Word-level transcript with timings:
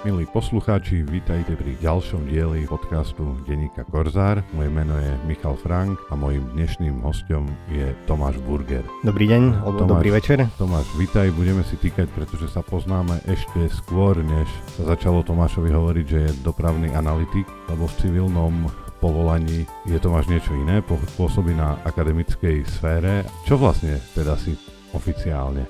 Milí 0.00 0.24
poslucháči, 0.32 1.04
vítajte 1.04 1.52
pri 1.60 1.76
ďalšom 1.76 2.24
dieli 2.24 2.64
podcastu 2.64 3.36
Denika 3.44 3.84
Korzár. 3.84 4.40
Moje 4.56 4.72
meno 4.72 4.96
je 4.96 5.12
Michal 5.28 5.60
Frank 5.60 6.00
a 6.08 6.16
mojim 6.16 6.40
dnešným 6.56 7.04
hostom 7.04 7.44
je 7.68 7.92
Tomáš 8.08 8.40
Burger. 8.48 8.80
Dobrý 9.04 9.28
deň, 9.28 9.60
alebo 9.60 9.84
Tomáš, 9.84 9.92
dobrý 10.00 10.10
večer. 10.16 10.38
Tomáš, 10.56 10.88
vítaj, 10.96 11.28
budeme 11.36 11.60
si 11.68 11.76
týkať, 11.76 12.08
pretože 12.16 12.48
sa 12.48 12.64
poznáme 12.64 13.20
ešte 13.28 13.68
skôr, 13.76 14.16
než 14.24 14.48
sa 14.72 14.88
začalo 14.88 15.20
Tomášovi 15.20 15.68
hovoriť, 15.68 16.06
že 16.08 16.32
je 16.32 16.36
dopravný 16.48 16.96
analytik, 16.96 17.44
lebo 17.68 17.84
v 17.84 17.96
civilnom 18.00 18.72
povolaní 19.04 19.68
je 19.84 20.00
Tomáš 20.00 20.32
niečo 20.32 20.56
iné, 20.56 20.80
pôsobí 21.20 21.52
na 21.52 21.76
akademickej 21.84 22.64
sfére. 22.64 23.28
Čo 23.44 23.60
vlastne 23.60 24.00
teda 24.16 24.32
si 24.40 24.56
oficiálne? 24.96 25.68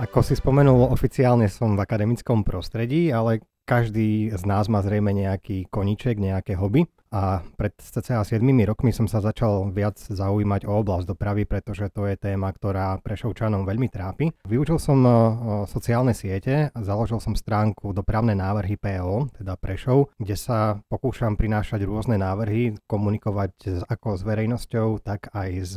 Ako 0.00 0.24
si 0.24 0.32
spomenul, 0.32 0.88
oficiálne 0.96 1.44
som 1.52 1.76
v 1.76 1.84
akademickom 1.84 2.40
prostredí, 2.40 3.12
ale 3.12 3.44
každý 3.70 4.34
z 4.34 4.42
nás 4.50 4.66
má 4.66 4.82
zrejme 4.82 5.14
nejaký 5.14 5.70
koniček, 5.70 6.18
nejaké 6.18 6.58
hobby 6.58 6.90
a 7.14 7.42
pred 7.54 7.70
cca 7.78 8.22
7 8.26 8.42
rokmi 8.66 8.90
som 8.90 9.06
sa 9.06 9.22
začal 9.22 9.70
viac 9.70 9.94
zaujímať 9.94 10.66
o 10.66 10.74
oblasť 10.82 11.06
dopravy, 11.06 11.46
pretože 11.46 11.86
to 11.94 12.10
je 12.10 12.18
téma, 12.18 12.50
ktorá 12.50 12.98
Prešovčanom 12.98 13.62
veľmi 13.62 13.86
trápi. 13.86 14.34
Vyučil 14.42 14.82
som 14.82 14.98
sociálne 15.70 16.18
siete, 16.18 16.74
založil 16.74 17.22
som 17.22 17.38
stránku 17.38 17.94
dopravné 17.94 18.34
návrhy 18.34 18.74
PO, 18.74 19.38
teda 19.38 19.54
Prešov, 19.54 20.10
kde 20.18 20.34
sa 20.34 20.82
pokúšam 20.90 21.38
prinášať 21.38 21.86
rôzne 21.86 22.18
návrhy, 22.18 22.74
komunikovať 22.90 23.86
ako 23.86 24.18
s 24.18 24.22
verejnosťou, 24.26 24.98
tak 25.02 25.30
aj 25.30 25.50
s 25.62 25.74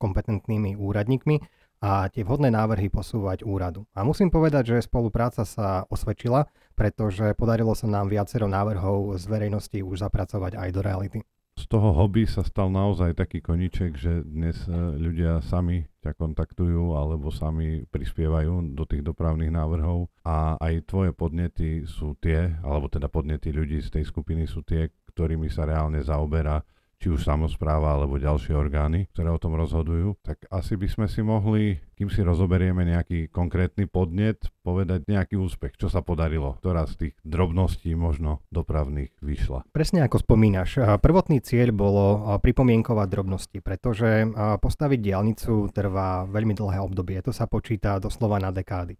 kompetentnými 0.00 0.80
úradníkmi 0.80 1.63
a 1.80 2.08
tie 2.08 2.22
vhodné 2.22 2.52
návrhy 2.52 2.88
posúvať 2.92 3.42
úradu. 3.42 3.84
A 3.94 4.06
musím 4.06 4.28
povedať, 4.28 4.76
že 4.76 4.86
spolupráca 4.86 5.42
sa 5.42 5.84
osvedčila, 5.88 6.48
pretože 6.74 7.34
podarilo 7.38 7.76
sa 7.76 7.86
nám 7.86 8.08
viacero 8.10 8.50
návrhov 8.50 9.16
z 9.20 9.24
verejnosti 9.26 9.78
už 9.80 10.02
zapracovať 10.04 10.58
aj 10.58 10.68
do 10.74 10.80
reality. 10.80 11.20
Z 11.54 11.70
toho 11.70 11.94
hobby 11.94 12.26
sa 12.26 12.42
stal 12.42 12.66
naozaj 12.66 13.14
taký 13.14 13.38
koniček, 13.38 13.94
že 13.94 14.26
dnes 14.26 14.58
e, 14.66 14.74
ľudia 14.98 15.38
sami 15.38 15.86
ťa 16.02 16.18
kontaktujú 16.18 16.98
alebo 16.98 17.30
sami 17.30 17.86
prispievajú 17.86 18.74
do 18.74 18.82
tých 18.82 19.06
dopravných 19.06 19.54
návrhov 19.54 20.10
a 20.26 20.58
aj 20.58 20.90
tvoje 20.90 21.14
podnety 21.14 21.86
sú 21.86 22.18
tie, 22.18 22.58
alebo 22.58 22.90
teda 22.90 23.06
podnety 23.06 23.54
ľudí 23.54 23.78
z 23.86 23.94
tej 23.94 24.04
skupiny 24.10 24.50
sú 24.50 24.66
tie, 24.66 24.90
ktorými 25.14 25.46
sa 25.46 25.62
reálne 25.62 26.02
zaoberá 26.02 26.58
či 27.04 27.12
už 27.12 27.20
samozpráva 27.20 28.00
alebo 28.00 28.16
ďalšie 28.16 28.56
orgány, 28.56 29.12
ktoré 29.12 29.28
o 29.28 29.36
tom 29.36 29.60
rozhodujú, 29.60 30.16
tak 30.24 30.48
asi 30.48 30.80
by 30.80 30.88
sme 30.88 31.04
si 31.04 31.20
mohli, 31.20 31.76
kým 32.00 32.08
si 32.08 32.24
rozoberieme 32.24 32.80
nejaký 32.88 33.28
konkrétny 33.28 33.84
podnet, 33.84 34.48
povedať 34.64 35.04
nejaký 35.04 35.36
úspech, 35.36 35.76
čo 35.76 35.92
sa 35.92 36.00
podarilo, 36.00 36.56
ktorá 36.64 36.88
z 36.88 36.94
tých 36.96 37.14
drobností 37.20 37.92
možno 37.92 38.40
dopravných 38.48 39.20
vyšla. 39.20 39.68
Presne 39.68 40.08
ako 40.08 40.24
spomínaš, 40.24 40.80
prvotný 41.04 41.44
cieľ 41.44 41.76
bolo 41.76 42.24
pripomienkovať 42.40 43.06
drobnosti, 43.12 43.58
pretože 43.60 44.24
postaviť 44.64 44.98
diálnicu 45.04 45.68
trvá 45.76 46.24
veľmi 46.24 46.56
dlhé 46.56 46.80
obdobie, 46.80 47.20
to 47.20 47.36
sa 47.36 47.44
počíta 47.44 48.00
doslova 48.00 48.40
na 48.40 48.48
dekády. 48.48 48.96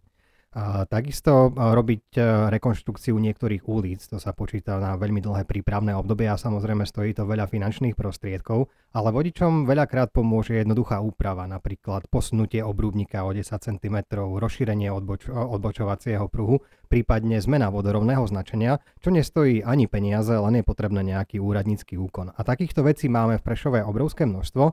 Takisto 0.87 1.51
robiť 1.51 2.15
e, 2.15 2.21
rekonštrukciu 2.47 3.11
niektorých 3.19 3.67
ulic, 3.67 3.99
to 4.07 4.23
sa 4.23 4.31
počíta 4.31 4.79
na 4.79 4.95
veľmi 4.95 5.19
dlhé 5.19 5.43
prípravné 5.43 5.91
obdobie 5.91 6.31
a 6.31 6.39
samozrejme 6.39 6.87
stojí 6.87 7.11
to 7.11 7.27
veľa 7.27 7.51
finančných 7.51 7.91
prostriedkov, 7.91 8.71
ale 8.95 9.11
vodičom 9.11 9.67
veľakrát 9.67 10.15
pomôže 10.15 10.55
jednoduchá 10.55 11.03
úprava, 11.03 11.43
napríklad 11.51 12.07
posunutie 12.07 12.63
obrúbnika 12.63 13.27
o 13.27 13.35
10 13.35 13.51
cm, 13.51 13.95
rozšírenie 14.15 14.87
odboč- 14.87 15.27
odbočovacieho 15.27 16.31
pruhu, 16.31 16.63
prípadne 16.87 17.43
zmena 17.43 17.67
vodorovného 17.67 18.23
značenia, 18.23 18.79
čo 19.03 19.11
nestojí 19.11 19.67
ani 19.67 19.91
peniaze, 19.91 20.31
len 20.31 20.63
je 20.63 20.63
potrebné 20.63 21.03
nejaký 21.03 21.43
úradnícky 21.43 21.99
úkon. 21.99 22.31
A 22.31 22.39
takýchto 22.47 22.87
vecí 22.87 23.11
máme 23.11 23.35
v 23.35 23.43
Prešove 23.43 23.83
obrovské 23.83 24.23
množstvo 24.23 24.63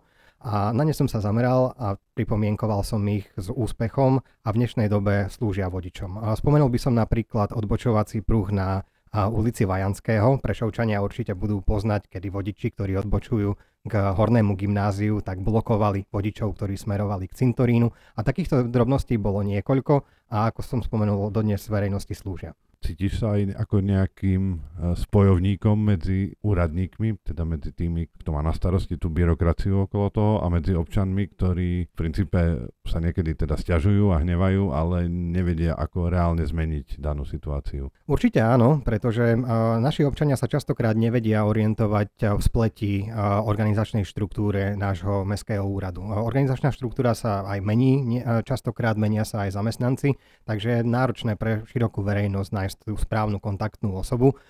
a 0.42 0.70
na 0.70 0.82
ne 0.86 0.94
som 0.94 1.10
sa 1.10 1.19
zameral 1.19 1.75
a 1.75 1.98
pripomienkoval 2.14 2.86
som 2.86 3.02
ich 3.10 3.26
s 3.34 3.50
úspechom 3.50 4.22
a 4.22 4.48
v 4.54 4.58
dnešnej 4.58 4.86
dobe 4.86 5.30
slúžia 5.34 5.66
vodičom. 5.66 6.19
Spomenul 6.38 6.70
by 6.70 6.78
som 6.78 6.94
napríklad 6.94 7.54
odbočovací 7.54 8.22
pruh 8.22 8.50
na 8.54 8.86
ulici 9.12 9.68
Vajanského. 9.68 10.40
Prešovčania 10.40 11.04
určite 11.04 11.36
budú 11.36 11.60
poznať, 11.60 12.08
kedy 12.08 12.32
vodiči, 12.32 12.72
ktorí 12.72 12.96
odbočujú 13.04 13.54
k 13.84 13.92
hornému 13.92 14.56
gymnáziu, 14.56 15.20
tak 15.20 15.44
blokovali 15.44 16.08
vodičov, 16.08 16.56
ktorí 16.56 16.80
smerovali 16.80 17.28
k 17.28 17.36
cintorínu. 17.36 17.92
A 18.16 18.20
takýchto 18.24 18.64
drobností 18.72 19.20
bolo 19.20 19.44
niekoľko 19.44 19.94
a 20.32 20.48
ako 20.48 20.60
som 20.64 20.80
spomenul, 20.80 21.28
dodnes 21.28 21.60
verejnosti 21.68 22.16
slúžia. 22.16 22.56
Cítiš 22.82 23.22
sa 23.22 23.38
aj 23.38 23.54
ako 23.62 23.78
nejakým 23.78 24.43
e, 24.50 24.56
spojovníkom 24.98 25.78
medzi 25.78 26.34
úradníkmi, 26.43 27.22
teda 27.22 27.47
medzi 27.47 27.70
tými, 27.70 28.10
kto 28.19 28.34
má 28.34 28.43
na 28.43 28.50
starosti 28.50 28.98
tú 28.98 29.06
byrokraciu 29.06 29.87
okolo 29.87 30.06
toho 30.10 30.34
a 30.43 30.50
medzi 30.50 30.75
občanmi, 30.75 31.31
ktorí 31.31 31.87
v 31.87 31.94
princípe 31.94 32.66
sa 32.82 32.98
niekedy 32.98 33.38
teda 33.38 33.54
stiažujú 33.54 34.10
a 34.10 34.19
hnevajú, 34.19 34.75
ale 34.75 35.06
nevedia, 35.06 35.78
ako 35.78 36.10
reálne 36.10 36.43
zmeniť 36.43 36.98
danú 36.98 37.22
situáciu. 37.22 37.94
Určite 38.10 38.43
áno, 38.43 38.82
pretože 38.82 39.38
uh, 39.38 39.78
naši 39.78 40.03
občania 40.03 40.34
sa 40.34 40.50
častokrát 40.50 40.99
nevedia 40.99 41.47
orientovať 41.47 42.34
v 42.34 42.43
spleti 42.43 43.06
organizačnej 43.22 44.03
štruktúre 44.03 44.75
nášho 44.75 45.22
mestského 45.22 45.62
úradu. 45.62 46.03
Organizačná 46.03 46.75
štruktúra 46.75 47.14
sa 47.14 47.47
aj 47.47 47.62
mení, 47.62 48.20
častokrát 48.43 48.99
menia 48.99 49.22
sa 49.22 49.47
aj 49.47 49.54
zamestnanci, 49.54 50.19
takže 50.43 50.82
je 50.82 50.88
náročné 50.88 51.38
pre 51.38 51.62
širokú 51.70 52.03
verejnosť 52.03 52.50
nájsť 52.50 52.71
nájsť 52.72 52.88
tú 52.88 52.96
správnu 52.96 53.36
kontaktnú 53.36 54.00
osobu. 54.00 54.40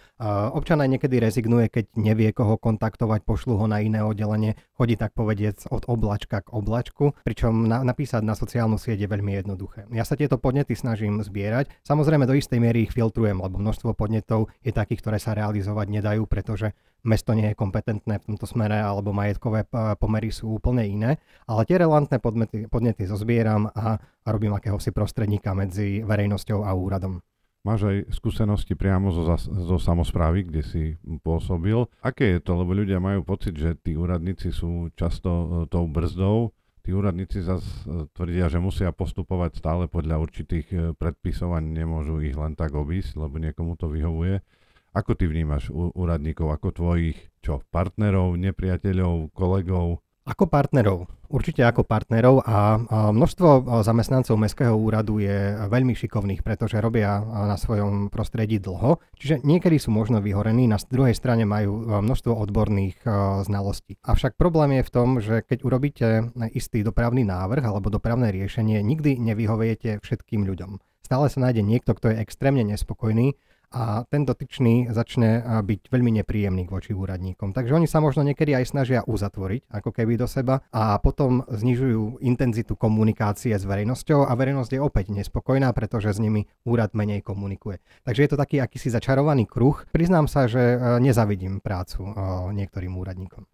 Občan 0.55 0.79
aj 0.79 0.95
niekedy 0.95 1.19
rezignuje, 1.19 1.67
keď 1.67 1.91
nevie, 1.99 2.31
koho 2.31 2.55
kontaktovať, 2.55 3.27
pošlu 3.27 3.59
ho 3.59 3.67
na 3.67 3.83
iné 3.83 4.07
oddelenie, 4.07 4.55
chodí 4.79 4.95
tak 4.95 5.11
povediec 5.19 5.59
od 5.75 5.83
oblačka 5.91 6.47
k 6.47 6.55
oblačku, 6.55 7.19
pričom 7.27 7.67
na, 7.67 7.83
napísať 7.83 8.23
na 8.23 8.39
sociálnu 8.39 8.79
sieť 8.79 9.03
je 9.03 9.09
veľmi 9.11 9.35
jednoduché. 9.43 9.91
Ja 9.91 10.07
sa 10.07 10.15
tieto 10.15 10.39
podnety 10.39 10.79
snažím 10.79 11.19
zbierať. 11.19 11.75
Samozrejme 11.83 12.31
do 12.31 12.39
istej 12.39 12.63
miery 12.63 12.87
ich 12.87 12.95
filtrujem, 12.95 13.43
lebo 13.43 13.59
množstvo 13.59 13.99
podnetov 13.99 14.55
je 14.63 14.71
takých, 14.71 15.03
ktoré 15.03 15.19
sa 15.19 15.35
realizovať 15.35 15.91
nedajú, 15.91 16.23
pretože 16.31 16.71
mesto 17.03 17.35
nie 17.35 17.51
je 17.51 17.59
kompetentné 17.59 18.23
v 18.23 18.27
tomto 18.31 18.47
smere 18.47 18.79
alebo 18.79 19.11
majetkové 19.11 19.67
pomery 19.99 20.31
sú 20.31 20.55
úplne 20.55 20.87
iné, 20.87 21.19
ale 21.51 21.67
tie 21.67 21.83
relevantné 21.83 22.23
podnety, 22.23 22.71
podnety 22.71 23.11
zozbieram 23.11 23.67
a 23.75 23.99
robím 24.23 24.55
akéhosi 24.55 24.95
prostredníka 24.95 25.51
medzi 25.51 26.07
verejnosťou 26.07 26.63
a 26.63 26.71
úradom. 26.79 27.19
Máš 27.63 27.87
aj 27.87 27.97
skúsenosti 28.11 28.75
priamo 28.75 29.15
zo, 29.15 29.23
zo 29.39 29.79
samozprávy, 29.79 30.51
kde 30.51 30.63
si 30.67 30.83
pôsobil. 31.23 31.87
Aké 32.03 32.35
je 32.35 32.41
to? 32.43 32.59
Lebo 32.59 32.75
ľudia 32.75 32.99
majú 32.99 33.23
pocit, 33.23 33.55
že 33.55 33.79
tí 33.79 33.95
úradníci 33.95 34.51
sú 34.51 34.91
často 34.99 35.31
e, 35.31 35.47
tou 35.71 35.87
brzdou. 35.87 36.51
Tí 36.83 36.91
úradníci 36.91 37.39
zase 37.47 37.71
tvrdia, 38.19 38.51
že 38.51 38.59
musia 38.59 38.91
postupovať 38.91 39.63
stále 39.63 39.87
podľa 39.87 40.19
určitých 40.19 40.67
e, 40.75 40.79
predpisov 40.99 41.55
a 41.55 41.63
nemôžu 41.63 42.19
ich 42.27 42.35
len 42.35 42.59
tak 42.59 42.75
obísť, 42.75 43.15
lebo 43.15 43.39
niekomu 43.39 43.79
to 43.79 43.87
vyhovuje. 43.87 44.43
Ako 44.91 45.15
ty 45.15 45.31
vnímaš 45.31 45.71
úradníkov, 45.71 46.51
ako 46.51 46.69
tvojich 46.75 47.17
čo, 47.47 47.63
partnerov, 47.71 48.43
nepriateľov, 48.43 49.31
kolegov? 49.31 50.03
Ako 50.23 50.47
partnerov. 50.47 51.11
Určite 51.27 51.67
ako 51.67 51.83
partnerov 51.83 52.47
a 52.47 52.79
množstvo 53.11 53.67
zamestnancov 53.83 54.39
Mestského 54.39 54.71
úradu 54.71 55.19
je 55.19 55.59
veľmi 55.67 55.99
šikovných, 55.99 56.47
pretože 56.47 56.79
robia 56.79 57.19
na 57.25 57.59
svojom 57.59 58.07
prostredí 58.07 58.63
dlho, 58.63 59.03
čiže 59.19 59.43
niekedy 59.43 59.83
sú 59.83 59.91
možno 59.91 60.23
vyhorení, 60.23 60.71
na 60.71 60.79
druhej 60.79 61.19
strane 61.19 61.43
majú 61.43 62.05
množstvo 62.07 62.39
odborných 62.39 63.03
znalostí. 63.49 63.99
Avšak 64.07 64.39
problém 64.39 64.79
je 64.79 64.87
v 64.87 64.93
tom, 64.95 65.09
že 65.19 65.43
keď 65.43 65.59
urobíte 65.67 66.31
istý 66.55 66.87
dopravný 66.87 67.27
návrh 67.27 67.65
alebo 67.67 67.91
dopravné 67.91 68.31
riešenie, 68.31 68.79
nikdy 68.79 69.19
nevyhoviete 69.19 69.99
všetkým 70.07 70.47
ľuďom. 70.47 70.79
Stále 71.03 71.35
sa 71.35 71.43
nájde 71.43 71.67
niekto, 71.67 71.99
kto 71.99 72.15
je 72.15 72.23
extrémne 72.23 72.63
nespokojný 72.63 73.35
a 73.73 74.05
ten 74.07 74.29
dotyčný 74.29 74.93
začne 74.93 75.41
byť 75.65 75.89
veľmi 75.89 76.21
nepríjemný 76.21 76.69
voči 76.69 76.93
úradníkom. 76.93 77.57
Takže 77.57 77.73
oni 77.73 77.89
sa 77.89 78.05
možno 78.05 78.21
niekedy 78.23 78.53
aj 78.53 78.69
snažia 78.69 79.01
uzatvoriť 79.09 79.73
ako 79.73 79.91
keby 79.91 80.21
do 80.21 80.29
seba 80.29 80.61
a 80.69 81.01
potom 81.01 81.43
znižujú 81.49 82.21
intenzitu 82.21 82.77
komunikácie 82.77 83.57
s 83.57 83.65
verejnosťou 83.65 84.29
a 84.29 84.33
verejnosť 84.37 84.77
je 84.77 84.81
opäť 84.85 85.11
nespokojná, 85.17 85.73
pretože 85.73 86.13
s 86.13 86.21
nimi 86.21 86.45
úrad 86.69 86.93
menej 86.93 87.25
komunikuje. 87.25 87.81
Takže 88.05 88.21
je 88.21 88.31
to 88.31 88.37
taký 88.37 88.61
akýsi 88.61 88.93
začarovaný 88.93 89.49
kruh. 89.49 89.89
Priznám 89.89 90.29
sa, 90.29 90.45
že 90.45 90.77
nezavidím 91.01 91.65
prácu 91.65 92.13
niektorým 92.53 92.93
úradníkom 92.93 93.49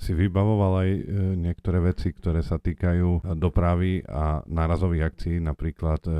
si 0.00 0.16
vybavoval 0.16 0.72
aj 0.80 0.90
e, 0.90 1.02
niektoré 1.36 1.78
veci, 1.84 2.16
ktoré 2.16 2.40
sa 2.40 2.56
týkajú 2.56 3.20
e, 3.20 3.36
dopravy 3.36 4.00
a 4.08 4.40
nárazových 4.48 5.12
akcií, 5.12 5.36
napríklad 5.44 6.00
e, 6.08 6.12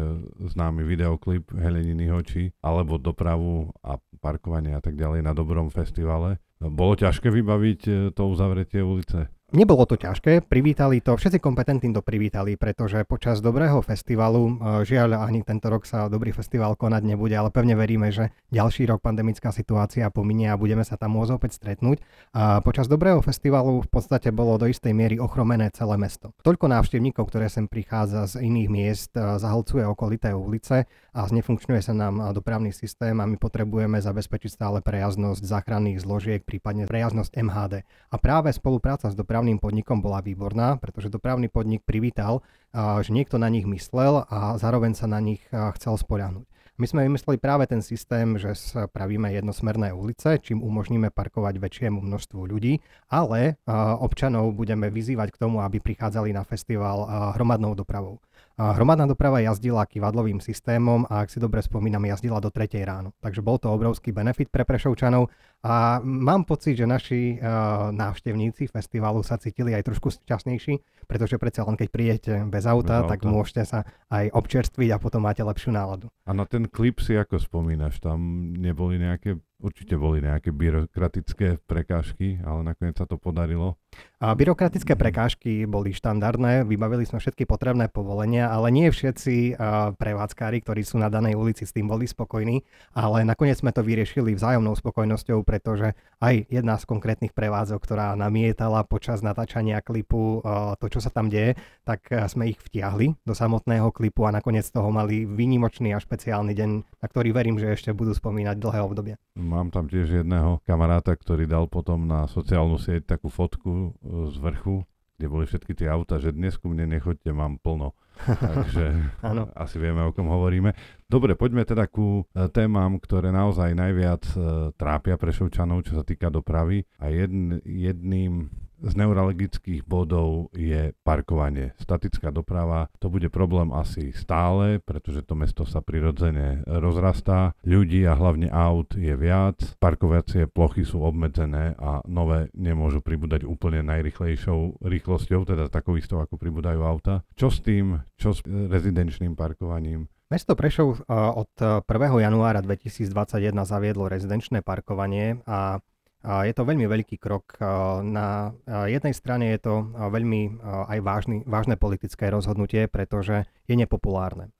známy 0.53 0.85
videoklip 0.85 1.49
Heleniny 1.57 2.13
oči, 2.13 2.53
alebo 2.61 3.01
dopravu 3.01 3.73
a 3.81 3.97
parkovanie 4.21 4.77
a 4.77 4.85
tak 4.85 5.01
ďalej 5.01 5.25
na 5.25 5.33
dobrom 5.33 5.73
festivale. 5.73 6.37
Bolo 6.61 6.93
ťažké 6.93 7.33
vybaviť 7.33 8.13
to 8.13 8.23
uzavretie 8.29 8.85
ulice? 8.85 9.33
Nebolo 9.51 9.83
to 9.83 9.99
ťažké, 9.99 10.47
privítali 10.47 11.03
to, 11.03 11.19
všetci 11.19 11.43
kompetentní 11.43 11.91
to 11.91 12.07
privítali, 12.07 12.55
pretože 12.55 13.03
počas 13.03 13.43
dobrého 13.43 13.83
festivalu, 13.83 14.47
e, 14.47 14.87
žiaľ 14.87 15.27
ani 15.27 15.43
tento 15.43 15.67
rok 15.67 15.83
sa 15.83 16.07
dobrý 16.07 16.31
festival 16.31 16.79
konať 16.79 17.03
nebude, 17.03 17.35
ale 17.35 17.51
pevne 17.51 17.75
veríme, 17.75 18.15
že 18.15 18.31
ďalší 18.55 18.87
rok 18.87 19.03
pandemická 19.03 19.51
situácia 19.51 20.07
pominie 20.07 20.47
a 20.47 20.55
budeme 20.55 20.87
sa 20.87 20.95
tam 20.95 21.19
môcť 21.19 21.35
opäť 21.35 21.59
stretnúť. 21.59 21.99
A 22.31 22.63
počas 22.63 22.87
dobrého 22.87 23.19
festivalu 23.27 23.83
v 23.83 23.91
podstate 23.91 24.31
bolo 24.31 24.55
do 24.55 24.71
istej 24.71 24.95
miery 24.95 25.19
ochromené 25.19 25.75
celé 25.75 25.99
mesto. 25.99 26.31
Toľko 26.47 26.71
návštevníkov, 26.71 27.27
ktoré 27.27 27.51
sem 27.51 27.67
prichádza 27.67 28.39
z 28.39 28.47
iných 28.47 28.69
miest, 28.71 29.19
e, 29.19 29.35
zahlcuje 29.35 29.83
okolité 29.83 30.31
ulice 30.31 30.87
a 31.11 31.21
znefunkčňuje 31.27 31.83
sa 31.83 31.91
nám 31.91 32.23
dopravný 32.39 32.71
systém 32.71 33.19
a 33.19 33.27
my 33.27 33.35
potrebujeme 33.35 33.99
zabezpečiť 33.99 34.63
stále 34.63 34.79
prejazdnosť 34.79 35.43
záchranných 35.43 36.07
zložiek, 36.07 36.47
prípadne 36.47 36.87
prejazdnosť 36.87 37.35
MHD. 37.35 37.83
A 38.15 38.17
práve 38.23 38.55
spolupráca 38.55 39.11
s 39.11 39.19
dopravným 39.19 39.40
dopravným 39.41 39.57
podnikom 39.57 40.05
bola 40.05 40.21
výborná, 40.21 40.77
pretože 40.77 41.09
dopravný 41.09 41.49
podnik 41.49 41.81
privítal, 41.81 42.45
že 42.77 43.09
niekto 43.09 43.41
na 43.41 43.49
nich 43.49 43.65
myslel 43.65 44.29
a 44.29 44.61
zároveň 44.61 44.93
sa 44.93 45.09
na 45.09 45.17
nich 45.17 45.41
chcel 45.49 45.97
spoľahnúť. 45.97 46.45
My 46.77 46.85
sme 46.85 47.09
vymysleli 47.09 47.41
práve 47.41 47.65
ten 47.65 47.81
systém, 47.81 48.37
že 48.37 48.53
spravíme 48.53 49.33
jednosmerné 49.33 49.97
ulice, 49.97 50.37
čím 50.45 50.61
umožníme 50.61 51.09
parkovať 51.09 51.57
väčšiemu 51.57 52.05
množstvu 52.05 52.41
ľudí, 52.53 52.85
ale 53.09 53.57
občanov 53.97 54.53
budeme 54.53 54.93
vyzývať 54.93 55.33
k 55.33 55.41
tomu, 55.41 55.65
aby 55.65 55.81
prichádzali 55.81 56.37
na 56.37 56.45
festival 56.45 57.33
hromadnou 57.33 57.73
dopravou. 57.73 58.21
Hromadná 58.61 59.09
doprava 59.09 59.41
jazdila 59.41 59.89
kivadlovým 59.89 60.37
systémom 60.37 61.09
a 61.09 61.25
ak 61.25 61.33
si 61.33 61.41
dobre 61.41 61.65
spomínam, 61.65 62.05
jazdila 62.05 62.45
do 62.45 62.53
3 62.53 62.69
ráno. 62.85 63.17
Takže 63.25 63.41
bol 63.41 63.57
to 63.57 63.73
obrovský 63.73 64.13
benefit 64.13 64.53
pre 64.53 64.69
Prešovčanov 64.69 65.33
a 65.65 66.05
mám 66.05 66.45
pocit, 66.45 66.77
že 66.77 66.85
naši 66.85 67.41
uh, 67.41 67.89
návštevníci 67.89 68.69
festivalu 68.69 69.25
sa 69.25 69.41
cítili 69.41 69.73
aj 69.73 69.89
trošku 69.89 70.13
šťastnejší, 70.13 71.07
pretože 71.09 71.41
predsa 71.41 71.65
len 71.65 71.81
keď 71.81 71.89
prídete 71.89 72.33
bez 72.53 72.69
auta, 72.69 73.01
bez 73.01 73.09
auta, 73.09 73.11
tak 73.17 73.21
môžete 73.25 73.63
sa 73.65 73.89
aj 74.13 74.29
občerstviť 74.29 74.89
a 74.93 75.01
potom 75.01 75.25
máte 75.25 75.41
lepšiu 75.41 75.73
náladu. 75.73 76.13
A 76.29 76.37
na 76.37 76.45
ten 76.45 76.69
klip 76.69 77.01
si 77.01 77.17
ako 77.17 77.41
spomínaš, 77.41 77.97
tam 78.05 78.53
neboli 78.61 79.01
nejaké 79.01 79.41
Určite 79.61 80.01
boli 80.01 80.25
nejaké 80.25 80.57
byrokratické 80.57 81.61
prekážky, 81.69 82.41
ale 82.41 82.65
nakoniec 82.65 82.97
sa 82.97 83.05
to 83.05 83.21
podarilo. 83.21 83.77
A 84.23 84.33
byrokratické 84.33 84.97
prekážky 84.97 85.69
boli 85.69 85.93
štandardné, 85.93 86.65
vybavili 86.65 87.05
sme 87.05 87.21
všetky 87.21 87.45
potrebné 87.45 87.93
povolenia, 87.93 88.49
ale 88.49 88.73
nie 88.73 88.89
všetci 88.89 89.61
prevádzkári, 90.01 90.65
ktorí 90.65 90.81
sú 90.81 90.97
na 90.97 91.13
danej 91.13 91.37
ulici 91.37 91.69
s 91.69 91.75
tým 91.75 91.91
boli 91.91 92.09
spokojní, 92.09 92.65
ale 92.97 93.27
nakoniec 93.27 93.61
sme 93.61 93.75
to 93.75 93.85
vyriešili 93.85 94.33
vzájomnou 94.33 94.73
spokojnosťou, 94.79 95.45
pretože 95.45 95.93
aj 96.25 96.49
jedna 96.49 96.81
z 96.81 96.85
konkrétnych 96.89 97.37
prevádzok, 97.37 97.81
ktorá 97.83 98.17
namietala 98.17 98.87
počas 98.89 99.21
natáčania 99.21 99.85
klipu 99.85 100.41
to, 100.81 100.87
čo 100.89 101.05
sa 101.05 101.13
tam 101.13 101.29
deje, 101.29 101.59
tak 101.85 102.09
sme 102.31 102.55
ich 102.55 102.61
vtiahli 102.63 103.13
do 103.27 103.35
samotného 103.37 103.93
klipu 103.93 104.25
a 104.25 104.33
nakoniec 104.33 104.65
toho 104.71 104.89
mali 104.89 105.29
výnimočný 105.29 105.93
a 105.93 106.01
špeciálny 106.01 106.57
deň, 106.57 106.71
na 107.03 107.07
ktorý 107.11 107.35
verím, 107.35 107.59
že 107.59 107.75
ešte 107.75 107.91
budú 107.93 108.15
spomínať 108.15 108.57
dlhé 108.57 108.81
obdobie. 108.81 109.15
Mám 109.51 109.75
tam 109.75 109.91
tiež 109.91 110.23
jedného 110.23 110.63
kamaráta, 110.63 111.11
ktorý 111.19 111.51
dal 111.51 111.67
potom 111.67 112.07
na 112.07 112.31
sociálnu 112.31 112.79
sieť 112.79 113.19
takú 113.19 113.27
fotku 113.27 113.71
e, 113.75 114.31
z 114.31 114.39
vrchu, 114.39 114.87
kde 115.19 115.27
boli 115.27 115.45
všetky 115.51 115.75
tie 115.75 115.91
auta, 115.91 116.23
že 116.23 116.31
dnes 116.31 116.55
ku 116.55 116.71
mne 116.71 116.87
nechoďte, 116.87 117.35
mám 117.35 117.59
plno. 117.59 117.99
Takže 118.55 119.17
asi 119.59 119.77
vieme, 119.83 120.07
o 120.07 120.15
kom 120.15 120.31
hovoríme. 120.31 120.77
Dobre, 121.11 121.35
poďme 121.35 121.67
teda 121.67 121.91
ku 121.91 122.23
e, 122.31 122.47
témam, 122.55 123.03
ktoré 123.03 123.35
naozaj 123.35 123.75
najviac 123.75 124.23
e, 124.31 124.37
trápia 124.79 125.19
Prešovčanov, 125.19 125.83
čo 125.83 125.99
sa 125.99 126.07
týka 126.07 126.31
dopravy. 126.31 126.87
A 127.03 127.11
jedn, 127.11 127.59
jedným 127.67 128.55
z 128.81 128.93
neurologických 128.97 129.85
bodov 129.85 130.49
je 130.57 130.97
parkovanie. 131.05 131.77
Statická 131.77 132.33
doprava, 132.33 132.89
to 132.97 133.13
bude 133.13 133.29
problém 133.29 133.71
asi 133.77 134.11
stále, 134.17 134.81
pretože 134.81 135.23
to 135.23 135.37
mesto 135.37 135.69
sa 135.69 135.85
prirodzene 135.85 136.65
rozrastá, 136.65 137.53
ľudí 137.63 138.09
a 138.09 138.17
hlavne 138.17 138.49
aut 138.49 138.97
je 138.97 139.13
viac, 139.15 139.61
parkovacie 139.79 140.49
plochy 140.49 140.83
sú 140.83 141.05
obmedzené 141.05 141.77
a 141.77 142.01
nové 142.09 142.49
nemôžu 142.57 143.05
pribúdať 143.05 143.45
úplne 143.45 143.85
najrychlejšou 143.85 144.81
rýchlosťou, 144.81 145.45
teda 145.45 145.69
takou 145.69 146.01
istou, 146.01 146.25
ako 146.25 146.41
pribúdajú 146.41 146.81
auta. 146.81 147.23
Čo 147.37 147.53
s 147.53 147.61
tým, 147.61 148.01
čo 148.17 148.33
s 148.33 148.41
rezidenčným 148.47 149.37
parkovaním? 149.37 150.09
Mesto 150.31 150.55
Prešov 150.55 151.03
od 151.11 151.51
1. 151.59 151.83
januára 152.23 152.63
2021 152.63 153.51
zaviedlo 153.67 154.07
rezidenčné 154.07 154.63
parkovanie 154.63 155.43
a 155.43 155.83
je 156.21 156.53
to 156.53 156.63
veľmi 156.69 156.85
veľký 156.85 157.17
krok. 157.17 157.57
Na 158.05 158.53
jednej 158.69 159.17
strane 159.17 159.57
je 159.57 159.61
to 159.65 159.75
veľmi 159.97 160.61
aj 160.65 160.99
vážny, 161.01 161.37
vážne 161.49 161.81
politické 161.81 162.29
rozhodnutie, 162.29 162.85
pretože 162.93 163.49
je 163.65 163.75
nepopulárne. 163.75 164.53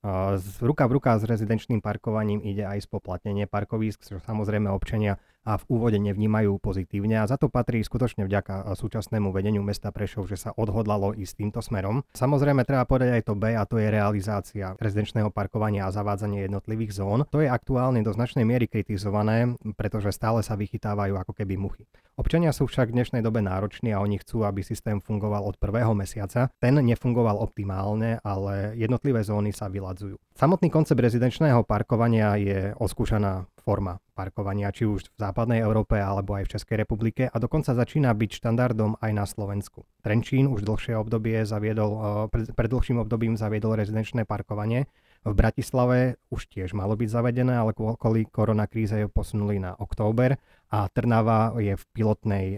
Ruka 0.57 0.89
v 0.89 0.91
ruka 0.97 1.13
s 1.21 1.23
rezidenčným 1.29 1.85
parkovaním 1.85 2.41
ide 2.41 2.65
aj 2.65 2.89
spoplatnenie 2.89 3.45
parkovísk, 3.45 4.01
čo 4.09 4.17
samozrejme 4.17 4.73
občania 4.73 5.21
a 5.45 5.57
v 5.57 5.63
úvode 5.69 5.97
nevnímajú 5.97 6.61
pozitívne 6.61 7.21
a 7.21 7.29
za 7.29 7.37
to 7.37 7.49
patrí 7.49 7.81
skutočne 7.81 8.25
vďaka 8.25 8.73
súčasnému 8.77 9.33
vedeniu 9.33 9.65
mesta 9.65 9.89
Prešov, 9.89 10.29
že 10.29 10.37
sa 10.37 10.53
odhodlalo 10.53 11.17
ísť 11.17 11.33
týmto 11.41 11.59
smerom. 11.65 12.05
Samozrejme 12.13 12.65
treba 12.65 12.85
povedať 12.85 13.21
aj 13.21 13.23
to 13.25 13.33
B 13.33 13.57
a 13.57 13.65
to 13.65 13.81
je 13.81 13.89
realizácia 13.89 14.73
rezidenčného 14.77 15.33
parkovania 15.33 15.89
a 15.89 15.93
zavádzanie 15.93 16.45
jednotlivých 16.45 16.97
zón. 16.97 17.25
To 17.33 17.41
je 17.41 17.49
aktuálne 17.49 18.05
do 18.05 18.13
značnej 18.13 18.45
miery 18.45 18.69
kritizované, 18.69 19.57
pretože 19.77 20.13
stále 20.13 20.45
sa 20.45 20.53
vychytávajú 20.53 21.17
ako 21.17 21.33
keby 21.33 21.57
muchy. 21.57 21.85
Občania 22.19 22.53
sú 22.53 22.69
však 22.69 22.93
v 22.93 23.01
dnešnej 23.01 23.21
dobe 23.25 23.41
nároční 23.41 23.97
a 23.97 24.03
oni 24.03 24.21
chcú, 24.21 24.45
aby 24.45 24.61
systém 24.61 25.01
fungoval 25.01 25.41
od 25.41 25.57
prvého 25.57 25.95
mesiaca. 25.97 26.53
Ten 26.61 26.77
nefungoval 26.77 27.39
optimálne, 27.39 28.21
ale 28.21 28.77
jednotlivé 28.77 29.25
zóny 29.25 29.55
sa 29.55 29.71
vyladzujú. 29.71 30.21
Samotný 30.37 30.71
koncept 30.71 31.01
rezidenčného 31.01 31.65
parkovania 31.67 32.39
je 32.39 32.73
oskúšaná 32.77 33.50
forma 33.61 34.01
parkovania, 34.17 34.73
či 34.73 34.89
už 34.89 35.13
v 35.13 35.17
západnej 35.17 35.61
Európe 35.61 36.01
alebo 36.01 36.33
aj 36.35 36.49
v 36.49 36.51
Českej 36.57 36.77
republike 36.81 37.29
a 37.29 37.35
dokonca 37.37 37.77
začína 37.77 38.11
byť 38.11 38.31
štandardom 38.41 38.97
aj 38.99 39.11
na 39.13 39.25
Slovensku. 39.29 39.85
Trenčín 40.01 40.49
už 40.49 40.65
dlhšie 40.65 40.97
obdobie 40.97 41.45
zaviedol, 41.45 41.91
eh, 41.93 42.01
pred, 42.29 42.45
pred 42.51 42.69
dlhším 42.69 43.01
obdobím 43.01 43.37
zaviedol 43.37 43.77
rezidenčné 43.77 44.25
parkovanie. 44.25 44.89
V 45.21 45.37
Bratislave 45.37 46.17
už 46.33 46.49
tiež 46.49 46.73
malo 46.73 46.97
byť 46.97 47.09
zavedené, 47.13 47.53
ale 47.53 47.77
kvôli 47.77 48.25
koronakríze 48.25 48.97
ju 48.97 49.05
posunuli 49.05 49.61
na 49.61 49.77
október 49.77 50.41
a 50.73 50.89
Trnava 50.89 51.53
je 51.61 51.77
v 51.77 51.83
pilotnej 51.93 52.57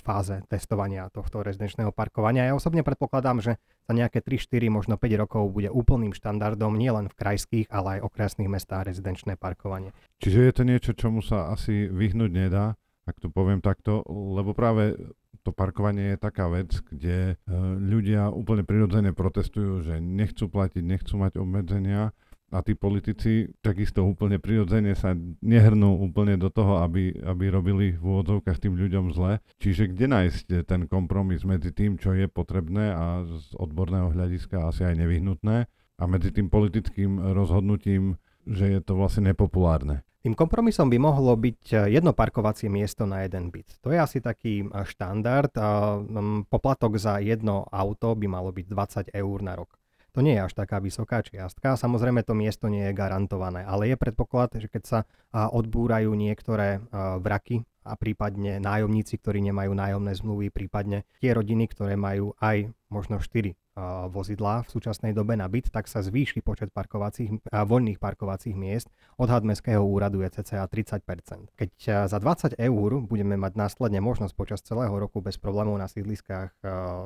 fáze 0.00 0.40
testovania 0.48 1.12
tohto 1.12 1.44
rezidenčného 1.44 1.92
parkovania. 1.92 2.48
Ja 2.48 2.56
osobne 2.56 2.80
predpokladám, 2.80 3.44
že 3.44 3.60
za 3.84 3.92
nejaké 3.92 4.24
3, 4.24 4.40
4, 4.40 4.72
možno 4.72 4.96
5 4.96 5.20
rokov 5.20 5.52
bude 5.52 5.68
úplným 5.68 6.16
štandardom 6.16 6.80
nielen 6.80 7.12
v 7.12 7.18
krajských, 7.18 7.66
ale 7.68 8.00
aj 8.00 8.08
okresných 8.08 8.48
mestách 8.48 8.88
rezidenčné 8.88 9.36
parkovanie. 9.36 9.92
Čiže 10.24 10.48
je 10.48 10.52
to 10.56 10.62
niečo, 10.64 10.96
čomu 10.96 11.20
sa 11.20 11.52
asi 11.52 11.92
vyhnúť 11.92 12.30
nedá, 12.32 12.72
ak 13.04 13.20
to 13.20 13.28
poviem 13.28 13.60
takto, 13.60 14.00
lebo 14.08 14.56
práve 14.56 14.96
to 15.48 15.56
parkovanie 15.56 16.12
je 16.12 16.18
taká 16.20 16.52
vec, 16.52 16.76
kde 16.92 17.32
e, 17.32 17.34
ľudia 17.80 18.28
úplne 18.28 18.68
prirodzene 18.68 19.16
protestujú, 19.16 19.80
že 19.80 19.96
nechcú 19.96 20.52
platiť, 20.52 20.84
nechcú 20.84 21.16
mať 21.16 21.40
obmedzenia 21.40 22.12
a 22.52 22.60
tí 22.60 22.76
politici 22.76 23.48
takisto 23.64 24.04
úplne 24.04 24.36
prirodzene 24.36 24.92
sa 24.92 25.16
nehrnú 25.40 26.04
úplne 26.04 26.36
do 26.36 26.52
toho, 26.52 26.84
aby, 26.84 27.16
aby 27.16 27.48
robili 27.48 27.96
v 27.96 28.04
úvodzovkách 28.04 28.60
tým 28.60 28.76
ľuďom 28.76 29.16
zle. 29.16 29.40
Čiže 29.56 29.96
kde 29.96 30.06
nájsť 30.12 30.68
ten 30.68 30.84
kompromis 30.84 31.48
medzi 31.48 31.72
tým, 31.72 31.96
čo 31.96 32.12
je 32.12 32.28
potrebné 32.28 32.92
a 32.92 33.24
z 33.24 33.56
odborného 33.56 34.12
hľadiska 34.12 34.68
asi 34.68 34.84
aj 34.84 35.00
nevyhnutné 35.00 35.56
a 35.96 36.02
medzi 36.04 36.28
tým 36.28 36.52
politickým 36.52 37.32
rozhodnutím, 37.32 38.20
že 38.44 38.68
je 38.68 38.80
to 38.84 39.00
vlastne 39.00 39.32
nepopulárne. 39.32 40.04
Tým 40.28 40.36
kompromisom 40.36 40.92
by 40.92 41.00
mohlo 41.00 41.32
byť 41.40 41.88
jedno 41.88 42.12
parkovacie 42.12 42.68
miesto 42.68 43.08
na 43.08 43.24
jeden 43.24 43.48
byt. 43.48 43.80
To 43.80 43.88
je 43.88 43.96
asi 43.96 44.20
taký 44.20 44.60
štandard. 44.84 45.48
Poplatok 46.52 47.00
za 47.00 47.16
jedno 47.24 47.64
auto 47.72 48.12
by 48.12 48.28
malo 48.28 48.52
byť 48.52 48.66
20 49.08 49.16
eur 49.16 49.38
na 49.40 49.56
rok. 49.56 49.80
To 50.12 50.20
nie 50.20 50.36
je 50.36 50.44
až 50.44 50.52
taká 50.52 50.84
vysoká 50.84 51.24
čiastka. 51.24 51.80
Samozrejme 51.80 52.28
to 52.28 52.36
miesto 52.36 52.68
nie 52.68 52.92
je 52.92 52.92
garantované, 52.92 53.64
ale 53.64 53.88
je 53.88 53.96
predpoklad, 53.96 54.60
že 54.60 54.68
keď 54.68 54.82
sa 54.84 54.98
odbúrajú 55.32 56.12
niektoré 56.12 56.84
vraky 57.24 57.64
a 57.88 57.96
prípadne 57.96 58.60
nájomníci, 58.60 59.16
ktorí 59.16 59.40
nemajú 59.48 59.72
nájomné 59.72 60.12
zmluvy, 60.12 60.52
prípadne 60.52 61.08
tie 61.24 61.32
rodiny, 61.32 61.72
ktoré 61.72 61.96
majú 61.96 62.36
aj 62.36 62.68
možno 62.92 63.16
4 63.16 63.56
vozidlá 64.10 64.66
v 64.66 64.72
súčasnej 64.74 65.14
dobe 65.14 65.38
na 65.38 65.46
byt, 65.46 65.70
tak 65.70 65.86
sa 65.86 66.02
zvýši 66.02 66.42
počet 66.42 66.74
parkovacích, 66.74 67.46
voľných 67.46 68.02
parkovacích 68.02 68.58
miest. 68.58 68.90
Odhad 69.16 69.46
Mestského 69.46 69.80
úradu 69.80 70.26
je 70.26 70.30
cca 70.42 70.66
30%. 70.66 71.54
Keď 71.54 71.70
za 72.10 72.18
20 72.18 72.58
eur 72.58 72.90
budeme 73.06 73.38
mať 73.38 73.52
následne 73.54 74.02
možnosť 74.02 74.34
počas 74.34 74.60
celého 74.66 74.92
roku 74.92 75.22
bez 75.22 75.38
problémov 75.38 75.78
na 75.78 75.86
sídliskách 75.86 76.58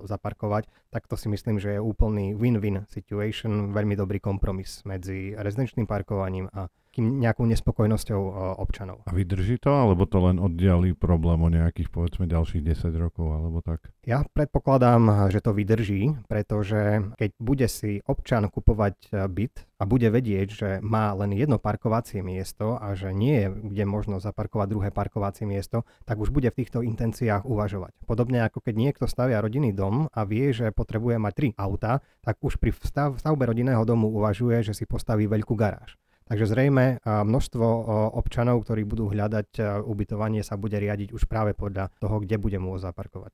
zaparkovať, 0.09 0.67
tak 0.89 1.05
to 1.07 1.21
si 1.21 1.29
myslím, 1.29 1.61
že 1.61 1.77
je 1.77 1.81
úplný 1.81 2.33
win-win 2.33 2.89
situation, 2.89 3.71
veľmi 3.77 3.95
dobrý 3.95 4.19
kompromis 4.19 4.81
medzi 4.89 5.37
rezidenčným 5.37 5.85
parkovaním 5.85 6.49
a 6.53 6.73
nejakou 7.01 7.49
nespokojnosťou 7.49 8.21
občanov. 8.61 9.07
A 9.09 9.17
vydrží 9.17 9.57
to, 9.57 9.73
alebo 9.73 10.05
to 10.05 10.19
len 10.21 10.37
oddiali 10.37 10.93
problém 10.93 11.41
o 11.41 11.49
nejakých 11.49 11.89
povedzme 11.89 12.29
ďalších 12.29 12.61
10 12.61 12.93
rokov, 12.99 13.33
alebo 13.33 13.65
tak? 13.65 13.89
Ja 14.03 14.27
predpokladám, 14.27 15.31
že 15.31 15.39
to 15.39 15.55
vydrží, 15.55 16.27
pretože 16.27 17.15
keď 17.17 17.31
bude 17.39 17.67
si 17.71 18.03
občan 18.03 18.51
kupovať 18.51 18.97
e, 19.09 19.09
byt 19.31 19.55
a 19.79 19.87
bude 19.87 20.11
vedieť, 20.11 20.49
že 20.51 20.69
má 20.83 21.15
len 21.15 21.35
jedno 21.35 21.63
parkovacie 21.63 22.23
miesto 22.23 22.79
a 22.79 22.99
že 22.99 23.15
nie 23.15 23.47
je 23.47 23.49
kde 23.51 23.85
možno 23.87 24.19
zaparkovať 24.23 24.67
druhé 24.71 24.89
parkovacie 24.91 25.47
miesto, 25.47 25.87
tak 26.07 26.19
už 26.19 26.31
bude 26.31 26.51
v 26.51 26.59
týchto 26.63 26.83
intenciách 26.83 27.47
uvažovať. 27.47 27.95
Podobne 28.07 28.43
ako 28.47 28.63
keď 28.63 28.75
niekto 28.75 29.05
stavia 29.07 29.43
rodinný 29.43 29.71
dom 29.71 30.07
a 30.11 30.21
vie, 30.27 30.51
že 30.51 30.75
potrebuje 30.75 31.19
mať 31.19 31.33
tri 31.35 31.49
auta, 31.59 32.03
tak 32.23 32.39
už 32.43 32.59
pri 32.59 32.75
stav, 32.83 33.19
stavbe 33.19 33.47
rodinného 33.47 33.83
domu 33.87 34.11
uvažuje, 34.11 34.63
že 34.63 34.75
si 34.75 34.85
postaví 34.87 35.27
veľkú 35.27 35.55
garáž. 35.55 35.99
Takže 36.27 36.47
zrejme 36.49 37.03
množstvo 37.05 37.67
občanov, 38.17 38.65
ktorí 38.65 38.87
budú 38.89 39.11
hľadať 39.13 39.83
ubytovanie, 39.85 40.41
sa 40.41 40.57
bude 40.57 40.79
riadiť 40.79 41.13
už 41.13 41.29
práve 41.29 41.53
podľa 41.53 41.93
toho, 41.99 42.23
kde 42.23 42.39
bude 42.41 42.57
môcť 42.57 42.85
zaparkovať. 42.89 43.33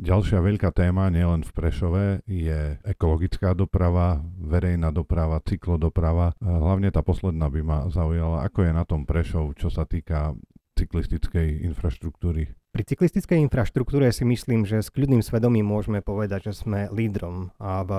Ďalšia 0.00 0.40
veľká 0.40 0.72
téma, 0.72 1.12
nielen 1.12 1.44
v 1.44 1.52
Prešove, 1.52 2.04
je 2.24 2.80
ekologická 2.88 3.52
doprava, 3.52 4.24
verejná 4.40 4.88
doprava, 4.88 5.44
cyklodoprava. 5.44 6.32
Hlavne 6.40 6.88
tá 6.88 7.04
posledná 7.04 7.52
by 7.52 7.60
ma 7.60 7.78
zaujala, 7.92 8.40
ako 8.48 8.64
je 8.64 8.72
na 8.72 8.88
tom 8.88 9.04
Prešov, 9.04 9.60
čo 9.60 9.68
sa 9.68 9.84
týka 9.84 10.32
cyklistickej 10.80 11.68
infraštruktúry. 11.68 12.48
Pri 12.70 12.86
cyklistickej 12.86 13.42
infraštruktúre 13.50 14.14
si 14.14 14.22
myslím, 14.22 14.62
že 14.62 14.78
s 14.78 14.94
kľudným 14.94 15.26
svedomím 15.26 15.66
môžeme 15.66 16.06
povedať, 16.06 16.54
že 16.54 16.62
sme 16.62 16.86
lídrom 16.94 17.50
v 17.58 17.90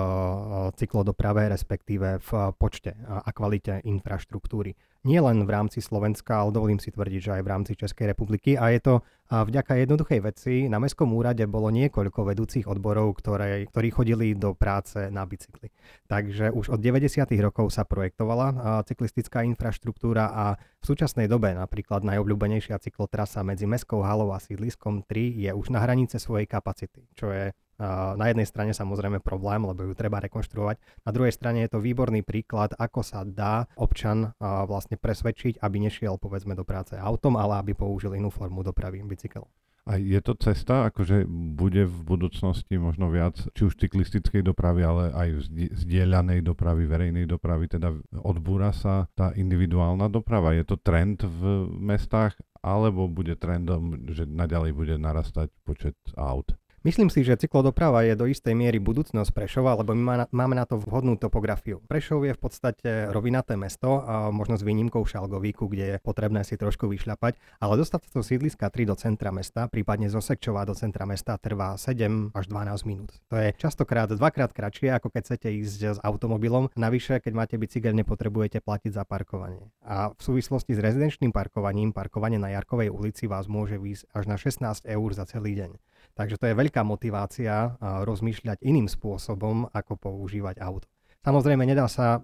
cyklodoprave, 0.80 1.52
respektíve 1.52 2.24
v 2.24 2.32
počte 2.56 2.96
a 3.04 3.28
kvalite 3.36 3.84
infraštruktúry 3.84 4.72
nie 5.02 5.18
len 5.18 5.42
v 5.42 5.50
rámci 5.50 5.82
Slovenska, 5.82 6.42
ale 6.42 6.54
dovolím 6.54 6.78
si 6.78 6.94
tvrdiť, 6.94 7.22
že 7.22 7.32
aj 7.40 7.44
v 7.44 7.52
rámci 7.52 7.72
Českej 7.74 8.14
republiky. 8.14 8.54
A 8.54 8.70
je 8.70 8.80
to 8.82 8.94
vďaka 9.32 9.80
jednoduchej 9.80 10.20
veci. 10.22 10.54
Na 10.68 10.78
Mestskom 10.78 11.16
úrade 11.16 11.48
bolo 11.48 11.72
niekoľko 11.72 12.28
vedúcich 12.28 12.68
odborov, 12.68 13.16
ktoré, 13.18 13.66
ktorí 13.72 13.88
chodili 13.90 14.36
do 14.36 14.52
práce 14.54 15.08
na 15.08 15.24
bicykli. 15.24 15.72
Takže 16.12 16.52
už 16.52 16.76
od 16.76 16.80
90. 16.84 17.24
rokov 17.40 17.72
sa 17.72 17.88
projektovala 17.88 18.84
cyklistická 18.84 19.48
infraštruktúra 19.48 20.30
a 20.30 20.46
v 20.60 20.84
súčasnej 20.84 21.32
dobe 21.32 21.56
napríklad 21.56 22.04
najobľúbenejšia 22.04 22.78
cyklotrasa 22.84 23.42
medzi 23.42 23.64
Mestskou 23.66 24.04
halou 24.04 24.36
a 24.36 24.44
sídliskom 24.44 25.08
3 25.08 25.48
je 25.48 25.52
už 25.56 25.72
na 25.72 25.80
hranice 25.80 26.20
svojej 26.20 26.46
kapacity, 26.46 27.08
čo 27.16 27.32
je 27.32 27.56
na 27.80 28.26
jednej 28.28 28.48
strane 28.50 28.74
samozrejme 28.74 29.22
problém, 29.22 29.64
lebo 29.64 29.88
ju 29.88 29.94
treba 29.96 30.20
rekonštruovať. 30.24 31.06
Na 31.08 31.12
druhej 31.16 31.34
strane 31.34 31.64
je 31.66 31.72
to 31.72 31.84
výborný 31.84 32.26
príklad, 32.26 32.74
ako 32.76 33.06
sa 33.06 33.22
dá 33.24 33.70
občan 33.78 34.34
vlastne 34.42 34.98
presvedčiť, 34.98 35.62
aby 35.62 35.78
nešiel 35.82 36.20
povedzme 36.22 36.58
do 36.58 36.66
práce 36.66 36.98
autom, 36.98 37.38
ale 37.38 37.58
aby 37.62 37.72
použil 37.74 38.14
inú 38.18 38.30
formu 38.30 38.62
dopravy, 38.62 39.02
bicykel. 39.02 39.48
A 39.90 39.98
je 39.98 40.22
to 40.22 40.38
cesta, 40.38 40.94
akože 40.94 41.26
bude 41.58 41.90
v 41.90 41.98
budúcnosti 42.06 42.78
možno 42.78 43.10
viac, 43.10 43.42
či 43.58 43.66
už 43.66 43.82
cyklistickej 43.82 44.46
dopravy, 44.46 44.86
ale 44.86 45.10
aj 45.10 45.50
zdieľanej 45.74 46.46
dopravy, 46.46 46.86
verejnej 46.86 47.26
dopravy, 47.26 47.66
teda 47.66 47.90
odbúra 48.22 48.78
sa 48.78 49.10
tá 49.18 49.34
individuálna 49.34 50.06
doprava. 50.06 50.54
Je 50.54 50.70
to 50.70 50.78
trend 50.78 51.26
v 51.26 51.66
mestách, 51.82 52.38
alebo 52.62 53.10
bude 53.10 53.34
trendom, 53.42 54.06
že 54.14 54.30
naďalej 54.30 54.72
bude 54.78 54.96
narastať 55.02 55.50
počet 55.66 55.98
aut? 56.14 56.54
Myslím 56.82 57.14
si, 57.14 57.22
že 57.22 57.38
cyklodoprava 57.38 58.02
je 58.02 58.18
do 58.18 58.26
istej 58.26 58.58
miery 58.58 58.82
budúcnosť 58.82 59.30
Prešova, 59.38 59.78
lebo 59.78 59.94
my 59.94 60.26
máme 60.34 60.58
na 60.58 60.66
to 60.66 60.82
vhodnú 60.82 61.14
topografiu. 61.14 61.78
Prešov 61.86 62.26
je 62.26 62.34
v 62.34 62.42
podstate 62.42 62.90
rovinaté 63.14 63.54
mesto, 63.54 64.02
a 64.02 64.34
možno 64.34 64.58
s 64.58 64.66
výnimkou 64.66 65.06
Šalgovíku, 65.06 65.70
kde 65.70 65.86
je 65.86 65.98
potrebné 66.02 66.42
si 66.42 66.58
trošku 66.58 66.90
vyšľapať, 66.90 67.38
ale 67.62 67.78
dostať 67.78 68.10
z 68.10 68.26
sídliska 68.26 68.74
3 68.74 68.90
do 68.90 68.98
centra 68.98 69.30
mesta, 69.30 69.70
prípadne 69.70 70.10
zo 70.10 70.26
Sekčova 70.26 70.66
do 70.66 70.74
centra 70.74 71.06
mesta 71.06 71.38
trvá 71.38 71.78
7 71.78 72.34
až 72.34 72.46
12 72.50 72.90
minút. 72.90 73.14
To 73.30 73.38
je 73.38 73.54
častokrát 73.62 74.10
dvakrát 74.10 74.50
kratšie, 74.50 74.90
ako 74.90 75.14
keď 75.14 75.22
chcete 75.22 75.54
ísť 75.54 75.80
s 75.86 75.98
automobilom. 76.02 76.74
Navyše, 76.74 77.22
keď 77.22 77.34
máte 77.38 77.56
bicykel, 77.62 77.94
nepotrebujete 77.94 78.58
platiť 78.58 78.90
za 78.90 79.06
parkovanie. 79.06 79.70
A 79.86 80.18
v 80.18 80.22
súvislosti 80.22 80.74
s 80.74 80.82
rezidenčným 80.82 81.30
parkovaním, 81.30 81.94
parkovanie 81.94 82.42
na 82.42 82.50
Jarkovej 82.58 82.90
ulici 82.90 83.30
vás 83.30 83.46
môže 83.46 83.78
výjsť 83.78 84.10
až 84.18 84.24
na 84.26 84.38
16 84.42 84.90
eur 84.90 85.10
za 85.14 85.30
celý 85.30 85.54
deň. 85.62 85.78
Takže 86.16 86.36
to 86.38 86.46
je 86.52 86.60
veľká 86.60 86.84
motivácia 86.84 87.76
rozmýšľať 87.80 88.62
iným 88.62 88.92
spôsobom, 88.92 89.70
ako 89.72 89.94
používať 89.96 90.60
auto. 90.60 90.88
Samozrejme, 91.22 91.70
nedá 91.70 91.86
sa 91.86 92.18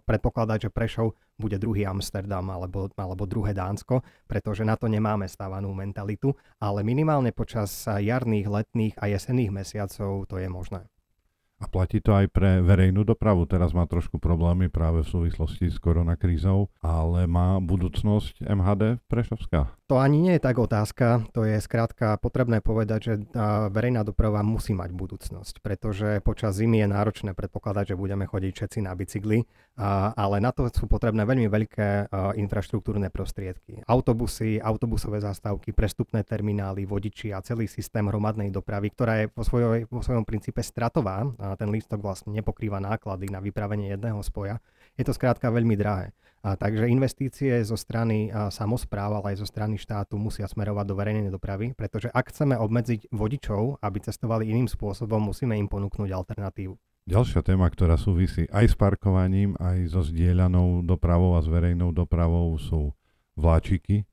predpokladať, 0.00 0.58
že 0.66 0.70
Prešov 0.72 1.12
bude 1.36 1.60
druhý 1.60 1.84
Amsterdam 1.84 2.48
alebo, 2.48 2.88
alebo 2.96 3.28
druhé 3.28 3.52
Dánsko, 3.52 4.00
pretože 4.24 4.64
na 4.64 4.80
to 4.80 4.88
nemáme 4.88 5.28
stávanú 5.28 5.76
mentalitu, 5.76 6.32
ale 6.56 6.80
minimálne 6.80 7.36
počas 7.36 7.84
jarných, 7.84 8.48
letných 8.48 8.94
a 8.96 9.12
jesenných 9.12 9.52
mesiacov 9.52 10.24
to 10.24 10.40
je 10.40 10.48
možné. 10.48 10.88
A 11.60 11.68
platí 11.68 12.00
to 12.00 12.16
aj 12.16 12.32
pre 12.32 12.64
verejnú 12.64 13.04
dopravu. 13.04 13.44
Teraz 13.44 13.76
má 13.76 13.84
trošku 13.84 14.16
problémy 14.16 14.72
práve 14.72 15.04
v 15.04 15.12
súvislosti 15.12 15.68
s 15.68 15.76
koronakrízou, 15.76 16.72
ale 16.80 17.28
má 17.28 17.60
budúcnosť 17.60 18.40
MHD 18.48 19.04
Prešovská? 19.04 19.68
To 19.90 19.98
ani 19.98 20.22
nie 20.22 20.38
je 20.38 20.46
tak 20.46 20.54
otázka, 20.54 21.26
to 21.34 21.42
je 21.42 21.58
skrátka 21.58 22.14
potrebné 22.22 22.62
povedať, 22.62 23.00
že 23.02 23.14
verejná 23.74 24.06
doprava 24.06 24.38
musí 24.38 24.70
mať 24.70 24.94
budúcnosť, 24.94 25.58
pretože 25.66 26.22
počas 26.22 26.54
zimy 26.62 26.86
je 26.86 26.94
náročné 26.94 27.34
predpokladať, 27.34 27.90
že 27.90 27.98
budeme 27.98 28.22
chodiť 28.22 28.52
všetci 28.54 28.78
na 28.86 28.94
bicykli, 28.94 29.42
ale 30.14 30.38
na 30.38 30.54
to 30.54 30.70
sú 30.70 30.86
potrebné 30.86 31.26
veľmi 31.26 31.50
veľké 31.50 32.14
infraštruktúrne 32.38 33.10
prostriedky. 33.10 33.82
Autobusy, 33.82 34.62
autobusové 34.62 35.26
zastávky, 35.26 35.74
prestupné 35.74 36.22
terminály, 36.22 36.86
vodiči 36.86 37.34
a 37.34 37.42
celý 37.42 37.66
systém 37.66 38.06
hromadnej 38.06 38.54
dopravy, 38.54 38.94
ktorá 38.94 39.26
je 39.26 39.34
vo, 39.34 39.42
svojoj, 39.42 39.90
vo 39.90 40.06
svojom 40.06 40.22
princípe 40.22 40.62
stratová, 40.62 41.26
a 41.34 41.58
ten 41.58 41.66
lístok 41.66 41.98
vlastne 41.98 42.30
nepokrýva 42.30 42.78
náklady 42.78 43.26
na 43.26 43.42
vypravenie 43.42 43.90
jedného 43.98 44.22
spoja, 44.22 44.62
je 44.94 45.02
to 45.02 45.10
skrátka 45.10 45.50
veľmi 45.50 45.74
drahé. 45.74 46.14
A 46.40 46.56
takže 46.56 46.88
investície 46.88 47.52
zo 47.60 47.76
strany 47.76 48.32
samozpráv, 48.32 49.20
ale 49.20 49.36
aj 49.36 49.44
zo 49.44 49.46
strany 49.46 49.76
štátu 49.76 50.16
musia 50.16 50.48
smerovať 50.48 50.84
do 50.88 50.96
verejnej 50.96 51.28
dopravy, 51.28 51.76
pretože 51.76 52.08
ak 52.08 52.32
chceme 52.32 52.56
obmedziť 52.56 53.12
vodičov, 53.12 53.84
aby 53.84 53.98
cestovali 54.00 54.48
iným 54.48 54.64
spôsobom, 54.64 55.20
musíme 55.20 55.52
im 55.60 55.68
ponúknuť 55.68 56.08
alternatívu. 56.08 56.74
Ďalšia 57.04 57.44
téma, 57.44 57.68
ktorá 57.68 58.00
súvisí 58.00 58.48
aj 58.48 58.72
s 58.72 58.74
parkovaním, 58.76 59.52
aj 59.60 59.92
so 59.92 60.00
zdieľanou 60.00 60.80
dopravou 60.80 61.36
a 61.36 61.44
s 61.44 61.48
verejnou 61.48 61.92
dopravou 61.92 62.56
sú 62.56 62.96
vláčiky. 63.36 64.08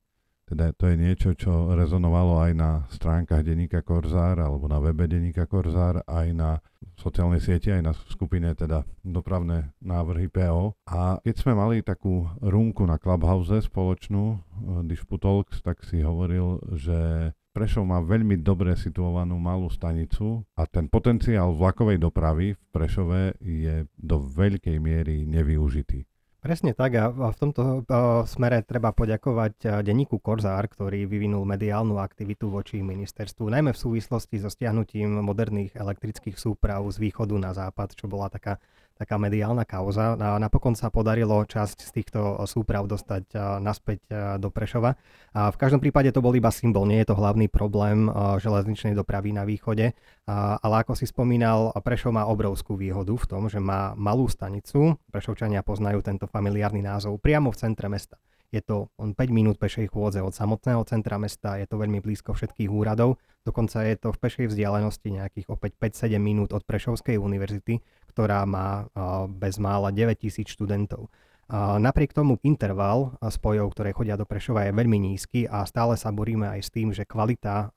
Teda 0.48 0.72
to 0.72 0.88
je 0.88 0.96
niečo, 0.96 1.36
čo 1.36 1.76
rezonovalo 1.76 2.40
aj 2.40 2.52
na 2.56 2.72
stránkach 2.88 3.44
denníka 3.44 3.84
Korzár 3.84 4.40
alebo 4.40 4.72
na 4.72 4.80
webe 4.80 5.04
denníka 5.04 5.44
Korzár, 5.44 6.08
aj 6.08 6.28
na 6.32 6.64
sociálnej 6.96 7.44
sieti, 7.44 7.68
aj 7.68 7.84
na 7.84 7.94
skupine 8.08 8.56
teda 8.56 8.88
dopravné 9.04 9.76
návrhy 9.84 10.32
PO. 10.32 10.72
A 10.88 11.20
keď 11.20 11.36
sme 11.36 11.54
mali 11.54 11.84
takú 11.84 12.32
rúmku 12.40 12.88
na 12.88 12.96
Clubhouse 12.96 13.60
spoločnú, 13.68 14.24
eh, 14.34 14.40
Disputalks, 14.88 15.60
tak 15.60 15.84
si 15.84 16.00
hovoril, 16.00 16.64
že 16.80 17.32
Prešov 17.52 17.90
má 17.90 17.98
veľmi 18.06 18.38
dobre 18.46 18.78
situovanú 18.78 19.42
malú 19.42 19.66
stanicu 19.74 20.46
a 20.54 20.70
ten 20.70 20.86
potenciál 20.86 21.58
vlakovej 21.58 21.98
dopravy 21.98 22.54
v 22.54 22.64
Prešove 22.70 23.42
je 23.42 23.90
do 23.98 24.22
veľkej 24.22 24.78
miery 24.78 25.26
nevyužitý. 25.26 26.06
Presne 26.48 26.72
tak 26.72 26.96
a 26.96 27.12
v 27.12 27.36
tomto 27.36 27.84
smere 28.24 28.64
treba 28.64 28.96
poďakovať 28.96 29.84
denníku 29.84 30.16
Korzár, 30.24 30.72
ktorý 30.72 31.04
vyvinul 31.04 31.44
mediálnu 31.44 32.00
aktivitu 32.00 32.48
voči 32.48 32.80
ministerstvu, 32.80 33.52
najmä 33.52 33.76
v 33.76 33.82
súvislosti 33.84 34.40
so 34.40 34.48
stiahnutím 34.48 35.20
moderných 35.20 35.76
elektrických 35.76 36.40
súprav 36.40 36.88
z 36.88 37.04
východu 37.04 37.36
na 37.36 37.52
západ, 37.52 38.00
čo 38.00 38.08
bola 38.08 38.32
taká 38.32 38.64
taká 38.98 39.22
mediálna 39.22 39.64
kauza. 39.64 40.18
Napokon 40.18 40.74
sa 40.74 40.90
podarilo 40.90 41.46
časť 41.46 41.78
z 41.86 41.92
týchto 41.94 42.44
súprav 42.50 42.90
dostať 42.90 43.32
naspäť 43.62 44.00
do 44.42 44.50
Prešova. 44.50 44.98
A 45.38 45.54
v 45.54 45.58
každom 45.62 45.78
prípade 45.78 46.10
to 46.10 46.20
bol 46.20 46.34
iba 46.34 46.50
symbol, 46.50 46.90
nie 46.90 47.06
je 47.06 47.14
to 47.14 47.16
hlavný 47.16 47.46
problém 47.46 48.10
železničnej 48.42 48.98
dopravy 48.98 49.32
na 49.32 49.46
východe. 49.46 49.94
Ale 50.28 50.76
ako 50.82 50.98
si 50.98 51.06
spomínal, 51.06 51.72
Prešov 51.80 52.18
má 52.18 52.26
obrovskú 52.26 52.74
výhodu 52.76 53.14
v 53.14 53.26
tom, 53.30 53.48
že 53.48 53.62
má 53.62 53.94
malú 53.94 54.26
stanicu. 54.26 54.98
Prešovčania 55.14 55.62
poznajú 55.62 56.02
tento 56.02 56.26
familiárny 56.26 56.82
názov 56.82 57.22
priamo 57.22 57.54
v 57.54 57.60
centre 57.62 57.88
mesta. 57.88 58.18
Je 58.48 58.64
to 58.64 58.88
5 58.96 59.16
minút 59.28 59.60
pešej 59.60 59.92
chôdze 59.92 60.24
od 60.24 60.32
samotného 60.32 60.80
centra 60.88 61.20
mesta, 61.20 61.60
je 61.60 61.68
to 61.68 61.76
veľmi 61.76 62.00
blízko 62.00 62.32
všetkých 62.32 62.72
úradov, 62.72 63.20
dokonca 63.44 63.84
je 63.84 63.96
to 64.00 64.16
v 64.16 64.22
pešej 64.24 64.46
vzdialenosti 64.56 65.20
nejakých 65.20 65.52
opäť 65.52 65.76
5-7 65.76 66.16
minút 66.16 66.56
od 66.56 66.64
Prešovskej 66.64 67.20
univerzity, 67.20 67.84
ktorá 68.16 68.48
má 68.48 68.88
bez 69.28 69.60
mála 69.60 69.92
9 69.92 70.16
tisíc 70.16 70.48
študentov. 70.56 71.12
Napriek 71.56 72.12
tomu 72.12 72.36
interval 72.44 73.16
spojov, 73.24 73.72
ktoré 73.72 73.96
chodia 73.96 74.20
do 74.20 74.28
Prešova 74.28 74.68
je 74.68 74.76
veľmi 74.76 75.00
nízky 75.00 75.48
a 75.48 75.64
stále 75.64 75.96
sa 75.96 76.12
boríme 76.12 76.44
aj 76.44 76.60
s 76.60 76.70
tým, 76.76 76.92
že 76.92 77.08
kvalita 77.08 77.72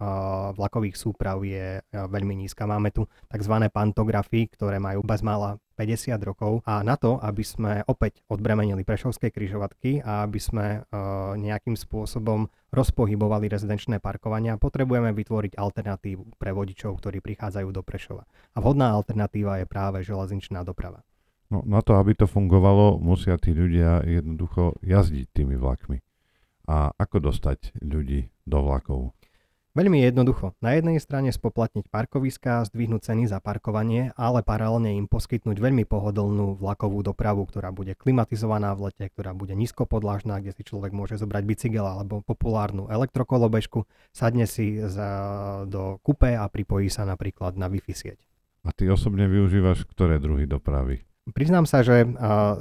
vlakových 0.58 0.98
súprav 0.98 1.38
je 1.46 1.78
veľmi 1.94 2.34
nízka. 2.34 2.66
Máme 2.66 2.90
tu 2.90 3.06
tzv. 3.30 3.54
pantografy, 3.70 4.50
ktoré 4.50 4.82
majú 4.82 5.06
bezmála 5.06 5.62
50 5.78 6.12
rokov 6.26 6.60
a 6.68 6.84
na 6.84 6.98
to, 6.98 7.16
aby 7.24 7.40
sme 7.40 7.80
opäť 7.88 8.20
odbremenili 8.28 8.84
prešovské 8.84 9.32
kryžovatky 9.32 10.02
a 10.04 10.26
aby 10.26 10.40
sme 10.42 10.66
nejakým 11.38 11.78
spôsobom 11.78 12.50
rozpohybovali 12.74 13.48
rezidenčné 13.48 14.02
parkovania, 14.02 14.58
potrebujeme 14.58 15.14
vytvoriť 15.14 15.54
alternatívu 15.56 16.36
pre 16.42 16.50
vodičov, 16.50 16.98
ktorí 16.98 17.22
prichádzajú 17.22 17.68
do 17.70 17.82
Prešova. 17.86 18.26
A 18.54 18.58
vhodná 18.58 18.92
alternatíva 18.92 19.62
je 19.62 19.66
práve 19.70 20.02
železničná 20.02 20.66
doprava. 20.66 21.06
No, 21.50 21.66
na 21.66 21.82
to, 21.82 21.98
aby 21.98 22.14
to 22.14 22.30
fungovalo, 22.30 23.02
musia 23.02 23.34
tí 23.34 23.50
ľudia 23.50 24.06
jednoducho 24.06 24.78
jazdiť 24.86 25.26
tými 25.34 25.58
vlakmi. 25.58 25.98
A 26.70 26.94
ako 26.94 27.26
dostať 27.26 27.74
ľudí 27.82 28.30
do 28.46 28.62
vlakov? 28.62 29.18
Veľmi 29.70 30.02
jednoducho. 30.02 30.58
Na 30.58 30.74
jednej 30.74 30.98
strane 30.98 31.30
spoplatniť 31.30 31.94
parkoviská, 31.94 32.66
zdvihnúť 32.66 33.06
ceny 33.06 33.30
za 33.30 33.38
parkovanie, 33.38 34.10
ale 34.18 34.42
paralelne 34.42 34.98
im 34.98 35.06
poskytnúť 35.06 35.62
veľmi 35.62 35.86
pohodlnú 35.86 36.58
vlakovú 36.58 37.06
dopravu, 37.06 37.46
ktorá 37.46 37.70
bude 37.70 37.94
klimatizovaná 37.94 38.74
v 38.74 38.90
lete, 38.90 39.06
ktorá 39.14 39.30
bude 39.30 39.54
nízkopodlážna, 39.54 40.42
kde 40.42 40.58
si 40.58 40.66
človek 40.66 40.90
môže 40.90 41.22
zobrať 41.22 41.42
bicykel 41.46 41.86
alebo 41.86 42.18
populárnu 42.18 42.90
elektrokolobežku, 42.90 43.86
sadne 44.10 44.50
si 44.50 44.74
za, 44.90 45.62
do 45.70 46.02
kupe 46.02 46.34
a 46.34 46.50
pripojí 46.50 46.90
sa 46.90 47.06
napríklad 47.06 47.54
na 47.54 47.70
Wi-Fi 47.70 47.94
sieť. 47.94 48.18
A 48.66 48.74
ty 48.74 48.90
osobne 48.90 49.30
využívaš 49.30 49.86
ktoré 49.86 50.18
druhy 50.18 50.50
dopravy? 50.50 51.09
Priznám 51.30 51.64
sa, 51.64 51.80
že 51.80 52.04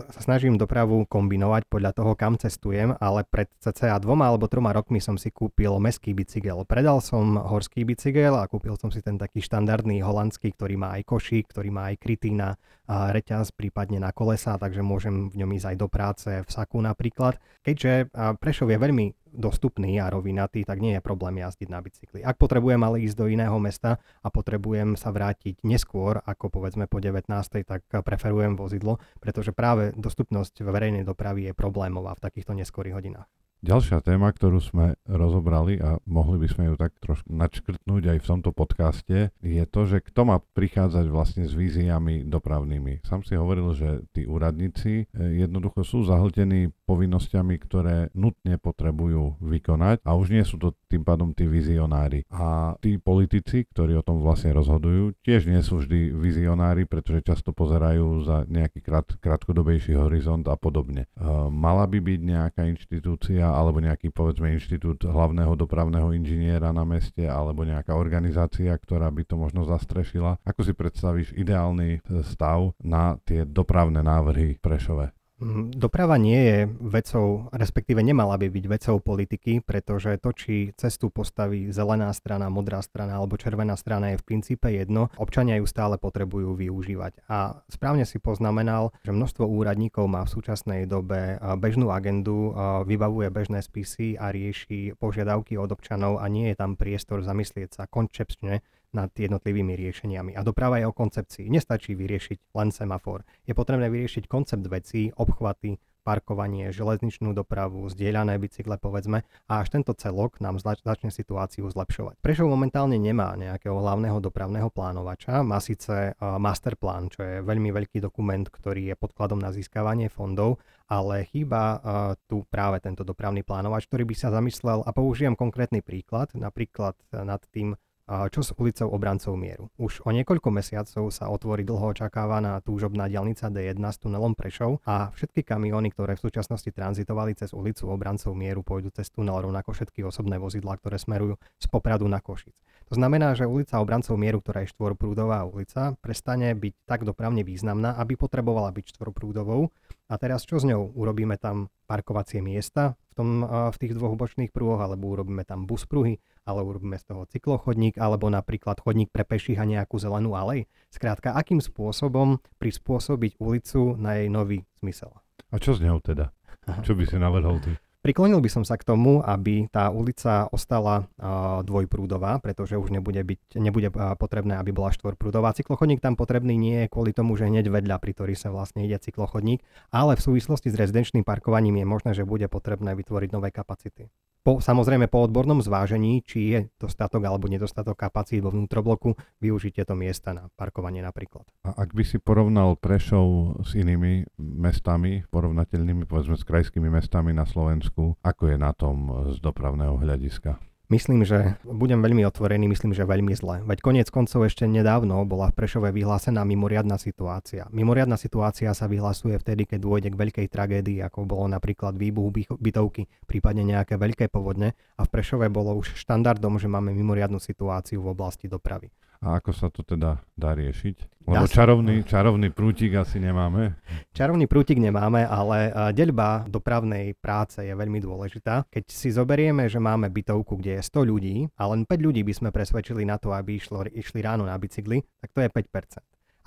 sa 0.10 0.22
snažím 0.22 0.56
dopravu 0.56 1.04
kombinovať 1.10 1.68
podľa 1.68 1.92
toho, 1.92 2.12
kam 2.16 2.40
cestujem, 2.40 2.96
ale 2.98 3.28
pred 3.28 3.52
cca 3.60 4.00
dvoma 4.00 4.32
alebo 4.32 4.48
troma 4.48 4.72
rokmi 4.72 5.04
som 5.04 5.20
si 5.20 5.34
kúpil 5.34 5.76
meský 5.84 6.16
bicykel. 6.16 6.64
Predal 6.64 7.04
som 7.04 7.36
horský 7.36 7.84
bicykel 7.84 8.34
a 8.38 8.48
kúpil 8.48 8.80
som 8.80 8.94
si 8.94 9.04
ten 9.04 9.20
taký 9.20 9.44
štandardný 9.44 10.00
holandský, 10.00 10.56
ktorý 10.56 10.80
má 10.80 10.96
aj 10.96 11.04
košík, 11.08 11.52
ktorý 11.52 11.70
má 11.70 11.92
aj 11.92 11.96
krytý 12.00 12.32
na 12.32 12.56
reťaz, 12.90 13.54
prípadne 13.54 14.02
na 14.02 14.10
kolesa, 14.10 14.58
takže 14.58 14.82
môžem 14.82 15.30
v 15.30 15.46
ňom 15.46 15.52
ísť 15.60 15.68
aj 15.70 15.78
do 15.78 15.88
práce, 15.92 16.30
v 16.30 16.50
saku 16.50 16.82
napríklad. 16.82 17.38
Keďže 17.62 18.10
Prešov 18.42 18.74
je 18.74 18.82
veľmi 18.82 19.06
dostupný 19.34 20.02
a 20.02 20.10
rovinatý, 20.10 20.66
tak 20.66 20.82
nie 20.82 20.98
je 20.98 21.02
problém 21.02 21.40
jazdiť 21.40 21.68
na 21.70 21.80
bicykli. 21.80 22.20
Ak 22.26 22.38
potrebujem 22.42 22.82
ale 22.82 23.06
ísť 23.06 23.18
do 23.18 23.26
iného 23.30 23.56
mesta 23.62 24.02
a 24.22 24.28
potrebujem 24.28 24.98
sa 24.98 25.14
vrátiť 25.14 25.62
neskôr, 25.64 26.20
ako 26.26 26.50
povedzme 26.50 26.90
po 26.90 26.98
19. 27.02 27.30
tak 27.66 27.82
preferujem 27.90 28.58
vozidlo, 28.58 28.98
pretože 29.22 29.54
práve 29.54 29.94
dostupnosť 29.96 30.66
verejnej 30.66 31.06
dopravy 31.06 31.50
je 31.50 31.54
problémová 31.58 32.18
v 32.18 32.24
takýchto 32.26 32.58
neskorých 32.58 32.96
hodinách. 32.98 33.30
Ďalšia 33.60 34.00
téma, 34.00 34.32
ktorú 34.32 34.64
sme 34.64 34.96
rozobrali 35.04 35.84
a 35.84 36.00
mohli 36.08 36.40
by 36.40 36.48
sme 36.48 36.64
ju 36.72 36.76
tak 36.80 36.96
trošku 37.04 37.28
načkrtnúť 37.28 38.16
aj 38.16 38.18
v 38.24 38.28
tomto 38.32 38.56
podcaste, 38.56 39.36
je 39.44 39.64
to, 39.68 39.82
že 39.84 40.00
kto 40.00 40.32
má 40.32 40.40
prichádzať 40.40 41.06
vlastne 41.12 41.44
s 41.44 41.52
víziami 41.52 42.24
dopravnými. 42.24 43.04
Sam 43.04 43.20
si 43.28 43.36
hovoril, 43.36 43.76
že 43.76 44.08
tí 44.16 44.24
úradníci 44.24 45.04
eh, 45.04 45.44
jednoducho 45.44 45.84
sú 45.84 46.08
zahltení 46.08 46.72
povinnosťami, 46.90 47.56
ktoré 47.62 48.10
nutne 48.18 48.58
potrebujú 48.58 49.38
vykonať 49.38 50.02
a 50.02 50.18
už 50.18 50.34
nie 50.34 50.42
sú 50.42 50.58
to 50.58 50.74
tým 50.90 51.06
pádom 51.06 51.38
tí 51.38 51.46
vizionári. 51.46 52.26
A 52.34 52.74
tí 52.82 52.98
politici, 52.98 53.70
ktorí 53.70 53.94
o 53.94 54.02
tom 54.02 54.26
vlastne 54.26 54.50
rozhodujú, 54.58 55.14
tiež 55.22 55.46
nie 55.46 55.62
sú 55.62 55.86
vždy 55.86 56.10
vizionári, 56.18 56.90
pretože 56.90 57.22
často 57.22 57.54
pozerajú 57.54 58.26
za 58.26 58.50
nejaký 58.50 58.82
krát, 58.82 59.06
krátkodobejší 59.22 59.94
horizont 59.94 60.42
a 60.50 60.58
podobne. 60.58 61.06
Uh, 61.14 61.54
mala 61.54 61.86
by 61.86 62.02
byť 62.02 62.20
nejaká 62.26 62.66
inštitúcia 62.66 63.46
alebo 63.46 63.78
nejaký 63.78 64.10
povedzme 64.10 64.50
inštitút 64.58 65.06
hlavného 65.06 65.54
dopravného 65.54 66.10
inžiniera 66.18 66.74
na 66.74 66.82
meste 66.82 67.30
alebo 67.30 67.62
nejaká 67.62 67.94
organizácia, 67.94 68.74
ktorá 68.74 69.14
by 69.14 69.30
to 69.30 69.38
možno 69.38 69.68
zastrešila. 69.70 70.42
Ako 70.42 70.66
si 70.66 70.74
predstavíš 70.74 71.38
ideálny 71.38 72.02
stav 72.26 72.74
na 72.82 73.20
tie 73.28 73.46
dopravné 73.46 74.02
návrhy 74.02 74.58
Prešove? 74.58 75.19
Mm, 75.40 75.72
doprava 75.72 76.20
nie 76.20 76.36
je 76.36 76.58
vecou, 76.84 77.48
respektíve 77.56 78.04
nemala 78.04 78.36
by 78.36 78.52
byť 78.52 78.66
vecou 78.68 79.00
politiky, 79.00 79.64
pretože 79.64 80.20
to, 80.20 80.36
či 80.36 80.76
cestu 80.76 81.08
postaví 81.08 81.72
zelená 81.72 82.12
strana, 82.12 82.52
modrá 82.52 82.84
strana 82.84 83.16
alebo 83.16 83.40
červená 83.40 83.80
strana 83.80 84.12
je 84.12 84.20
v 84.20 84.28
princípe 84.28 84.68
jedno. 84.68 85.08
Občania 85.16 85.56
ju 85.56 85.64
stále 85.64 85.96
potrebujú 85.96 86.60
využívať. 86.60 87.24
A 87.32 87.64
správne 87.72 88.04
si 88.04 88.20
poznamenal, 88.20 88.92
že 89.08 89.16
množstvo 89.16 89.48
úradníkov 89.48 90.12
má 90.12 90.28
v 90.28 90.34
súčasnej 90.36 90.82
dobe 90.92 91.40
bežnú 91.56 91.88
agendu, 91.96 92.52
vybavuje 92.84 93.32
bežné 93.32 93.64
spisy 93.64 94.20
a 94.20 94.36
rieši 94.36 95.00
požiadavky 95.00 95.56
od 95.56 95.72
občanov 95.72 96.20
a 96.20 96.28
nie 96.28 96.52
je 96.52 96.60
tam 96.60 96.76
priestor 96.76 97.24
zamyslieť 97.24 97.80
sa 97.80 97.84
koncepčne 97.88 98.60
nad 98.96 99.14
jednotlivými 99.14 99.78
riešeniami. 99.78 100.34
A 100.34 100.42
doprava 100.42 100.82
je 100.82 100.90
o 100.90 100.94
koncepcii. 100.94 101.50
Nestačí 101.52 101.94
vyriešiť 101.94 102.54
len 102.58 102.70
semafor. 102.74 103.28
Je 103.46 103.54
potrebné 103.54 103.90
vyriešiť 103.90 104.26
koncept 104.26 104.66
vecí, 104.66 105.14
obchvaty, 105.14 105.78
parkovanie, 106.00 106.74
železničnú 106.74 107.38
dopravu, 107.38 107.86
zdieľané 107.86 108.40
bicykle 108.42 108.82
povedzme 108.82 109.22
a 109.46 109.54
až 109.62 109.78
tento 109.78 109.94
celok 109.94 110.42
nám 110.42 110.58
začne 110.58 111.14
situáciu 111.14 111.70
zlepšovať. 111.70 112.18
Prešov 112.24 112.50
momentálne 112.50 112.98
nemá 112.98 113.36
nejakého 113.38 113.78
hlavného 113.78 114.18
dopravného 114.18 114.74
plánovača, 114.74 115.46
má 115.46 115.62
síce 115.62 116.18
masterplán, 116.18 117.14
čo 117.14 117.22
je 117.22 117.36
veľmi 117.46 117.70
veľký 117.70 118.02
dokument, 118.02 118.48
ktorý 118.48 118.90
je 118.90 118.96
podkladom 118.98 119.38
na 119.38 119.54
získavanie 119.54 120.10
fondov, 120.10 120.58
ale 120.90 121.30
chýba 121.30 121.78
tu 122.26 122.42
práve 122.48 122.82
tento 122.82 123.06
dopravný 123.06 123.46
plánovač, 123.46 123.86
ktorý 123.86 124.10
by 124.10 124.16
sa 124.18 124.34
zamyslel 124.34 124.82
a 124.88 124.90
použijem 124.96 125.38
konkrétny 125.38 125.86
príklad, 125.86 126.34
napríklad 126.34 126.98
nad 127.12 127.44
tým 127.54 127.78
čo 128.10 128.42
s 128.42 128.50
ulicou 128.58 128.90
obrancov 128.90 129.38
mieru. 129.38 129.70
Už 129.78 130.02
o 130.02 130.10
niekoľko 130.10 130.50
mesiacov 130.50 131.14
sa 131.14 131.30
otvorí 131.30 131.62
dlho 131.62 131.94
očakávaná 131.94 132.58
túžobná 132.66 133.06
diálnica 133.06 133.54
D1 133.54 133.78
s 133.78 134.02
tunelom 134.02 134.34
Prešov 134.34 134.82
a 134.90 135.14
všetky 135.14 135.46
kamióny, 135.46 135.94
ktoré 135.94 136.18
v 136.18 136.26
súčasnosti 136.26 136.74
tranzitovali 136.74 137.38
cez 137.38 137.54
ulicu 137.54 137.86
obrancov 137.86 138.34
mieru, 138.34 138.66
pôjdu 138.66 138.90
cez 138.90 139.14
tunel 139.14 139.38
rovnako 139.38 139.78
všetky 139.78 140.02
osobné 140.02 140.42
vozidlá, 140.42 140.82
ktoré 140.82 140.98
smerujú 140.98 141.38
z 141.62 141.66
Popradu 141.70 142.10
na 142.10 142.18
Košic. 142.18 142.58
To 142.90 142.98
znamená, 142.98 143.38
že 143.38 143.46
ulica 143.46 143.78
obrancov 143.78 144.18
mieru, 144.18 144.42
ktorá 144.42 144.66
je 144.66 144.74
štvorprúdová 144.74 145.46
ulica, 145.46 145.94
prestane 146.02 146.58
byť 146.58 146.74
tak 146.90 147.06
dopravne 147.06 147.46
významná, 147.46 147.94
aby 148.02 148.18
potrebovala 148.18 148.74
byť 148.74 148.98
štvorprúdovou. 148.98 149.70
A 150.10 150.18
teraz 150.18 150.42
čo 150.50 150.58
s 150.58 150.66
ňou? 150.66 150.98
Urobíme 150.98 151.38
tam 151.38 151.70
parkovacie 151.86 152.42
miesta 152.42 152.98
v, 153.10 153.14
tom, 153.14 153.30
v 153.46 153.78
tých 153.78 153.94
dvoch 153.94 154.18
bočných 154.18 154.50
prúhoch, 154.50 154.82
alebo 154.82 155.14
urobíme 155.14 155.46
tam 155.46 155.70
bus 155.70 155.86
pruhy, 155.86 156.18
ale 156.50 156.66
urobíme 156.66 156.98
z 156.98 157.06
toho 157.14 157.30
cyklochodník, 157.30 158.02
alebo 158.02 158.26
napríklad 158.34 158.82
chodník 158.82 159.14
pre 159.14 159.22
peších 159.22 159.62
a 159.62 159.70
nejakú 159.70 160.02
zelenú 160.02 160.34
alej. 160.34 160.66
Skrátka, 160.90 161.38
akým 161.38 161.62
spôsobom 161.62 162.42
prispôsobiť 162.58 163.38
ulicu 163.38 163.94
na 164.02 164.18
jej 164.18 164.34
nový 164.34 164.66
zmysel. 164.82 165.14
A 165.54 165.62
čo 165.62 165.78
s 165.78 165.80
ňou 165.86 166.02
teda? 166.02 166.34
Čo 166.82 166.98
by 166.98 167.06
si 167.06 167.22
navrhol 167.22 167.62
ty? 167.62 167.78
Priklonil 168.00 168.40
by 168.40 168.48
som 168.48 168.64
sa 168.64 168.80
k 168.80 168.88
tomu, 168.88 169.20
aby 169.20 169.68
tá 169.68 169.92
ulica 169.92 170.48
ostala 170.56 171.04
uh, 171.20 171.60
dvojprúdová, 171.68 172.40
pretože 172.40 172.80
už 172.80 172.96
nebude, 172.96 173.20
byť, 173.20 173.60
nebude 173.60 173.92
uh, 173.92 174.16
potrebné, 174.16 174.56
aby 174.56 174.72
bola 174.72 174.96
štvorprúdová. 174.96 175.52
Cyklochodník 175.52 176.00
tam 176.00 176.16
potrebný 176.16 176.56
nie 176.56 176.88
je 176.88 176.88
kvôli 176.88 177.12
tomu, 177.12 177.36
že 177.36 177.52
hneď 177.52 177.68
vedľa, 177.68 178.00
pri 178.00 178.12
ktorý 178.16 178.34
sa 178.40 178.56
vlastne 178.56 178.88
ide 178.88 178.96
cyklochodník, 178.96 179.60
ale 179.92 180.16
v 180.16 180.24
súvislosti 180.32 180.72
s 180.72 180.80
rezidenčným 180.80 181.28
parkovaním 181.28 181.84
je 181.84 181.86
možné, 181.92 182.12
že 182.16 182.24
bude 182.24 182.48
potrebné 182.48 182.96
vytvoriť 182.96 183.30
nové 183.36 183.52
kapacity. 183.52 184.08
Po, 184.50 184.58
samozrejme 184.58 185.06
po 185.14 185.30
odbornom 185.30 185.62
zvážení, 185.62 186.26
či 186.26 186.58
je 186.58 186.60
dostatok 186.82 187.22
alebo 187.22 187.46
nedostatok 187.46 187.94
kapacít 187.94 188.42
vo 188.42 188.50
vnútrobloku, 188.50 189.14
využite 189.38 189.86
to 189.86 189.94
miesta 189.94 190.34
na 190.34 190.50
parkovanie 190.58 191.06
napríklad. 191.06 191.46
A 191.70 191.78
ak 191.78 191.94
by 191.94 192.02
si 192.02 192.18
porovnal 192.18 192.74
Prešov 192.74 193.62
s 193.62 193.78
inými 193.78 194.26
mestami, 194.42 195.22
porovnateľnými 195.30 196.10
povedzme 196.10 196.34
s 196.34 196.42
krajskými 196.50 196.90
mestami 196.90 197.30
na 197.30 197.46
Slovensku. 197.46 198.18
Ako 198.26 198.50
je 198.50 198.58
na 198.58 198.74
tom 198.74 199.30
z 199.30 199.38
dopravného 199.38 200.02
hľadiska? 200.02 200.58
Myslím, 200.90 201.22
že 201.22 201.62
budem 201.62 202.02
veľmi 202.02 202.26
otvorený, 202.26 202.66
myslím, 202.66 202.98
že 202.98 203.06
veľmi 203.06 203.38
zle. 203.38 203.62
Veď 203.62 203.78
koniec 203.86 204.10
koncov 204.10 204.50
ešte 204.50 204.66
nedávno 204.66 205.22
bola 205.22 205.54
v 205.54 205.62
Prešove 205.62 205.94
vyhlásená 205.94 206.42
mimoriadná 206.42 206.98
situácia. 206.98 207.70
Mimoriadná 207.70 208.18
situácia 208.18 208.74
sa 208.74 208.90
vyhlasuje 208.90 209.38
vtedy, 209.38 209.70
keď 209.70 209.86
dôjde 209.86 210.10
k 210.10 210.18
veľkej 210.18 210.48
tragédii, 210.50 211.06
ako 211.06 211.30
bolo 211.30 211.46
napríklad 211.46 211.94
výbuch 211.94 212.34
bytovky, 212.58 213.06
prípadne 213.30 213.70
nejaké 213.70 214.02
veľké 214.02 214.34
povodne. 214.34 214.74
A 214.98 215.06
v 215.06 215.14
Prešove 215.14 215.46
bolo 215.54 215.78
už 215.78 215.94
štandardom, 215.94 216.58
že 216.58 216.66
máme 216.66 216.90
mimoriadnú 216.98 217.38
situáciu 217.38 218.02
v 218.02 218.10
oblasti 218.10 218.50
dopravy. 218.50 218.90
A 219.20 219.44
ako 219.44 219.52
sa 219.52 219.68
to 219.68 219.84
teda 219.84 220.24
dá 220.40 220.52
riešiť? 220.56 221.28
Lebo 221.28 221.44
dá 221.44 221.52
čarovný, 221.52 222.08
čarovný 222.08 222.56
prútik 222.56 222.96
asi 222.96 223.20
nemáme. 223.20 223.76
Čarovný 224.16 224.48
prútik 224.48 224.80
nemáme, 224.80 225.28
ale 225.28 225.76
deľba 225.92 226.48
dopravnej 226.48 227.20
práce 227.20 227.60
je 227.60 227.76
veľmi 227.76 228.00
dôležitá. 228.00 228.64
Keď 228.72 228.84
si 228.88 229.12
zoberieme, 229.12 229.68
že 229.68 229.84
máme 229.84 230.08
bytovku, 230.08 230.56
kde 230.64 230.80
je 230.80 230.88
100 230.88 231.04
ľudí 231.04 231.36
a 231.60 231.68
len 231.68 231.84
5 231.84 232.00
ľudí 232.00 232.24
by 232.24 232.34
sme 232.34 232.50
presvedčili 232.56 233.04
na 233.04 233.20
to, 233.20 233.36
aby 233.36 233.60
išlo, 233.60 233.84
išli 233.92 234.24
ráno 234.24 234.48
na 234.48 234.56
bicykli, 234.56 235.04
tak 235.20 235.36
to 235.36 235.44
je 235.44 235.52
5%. 235.52 236.00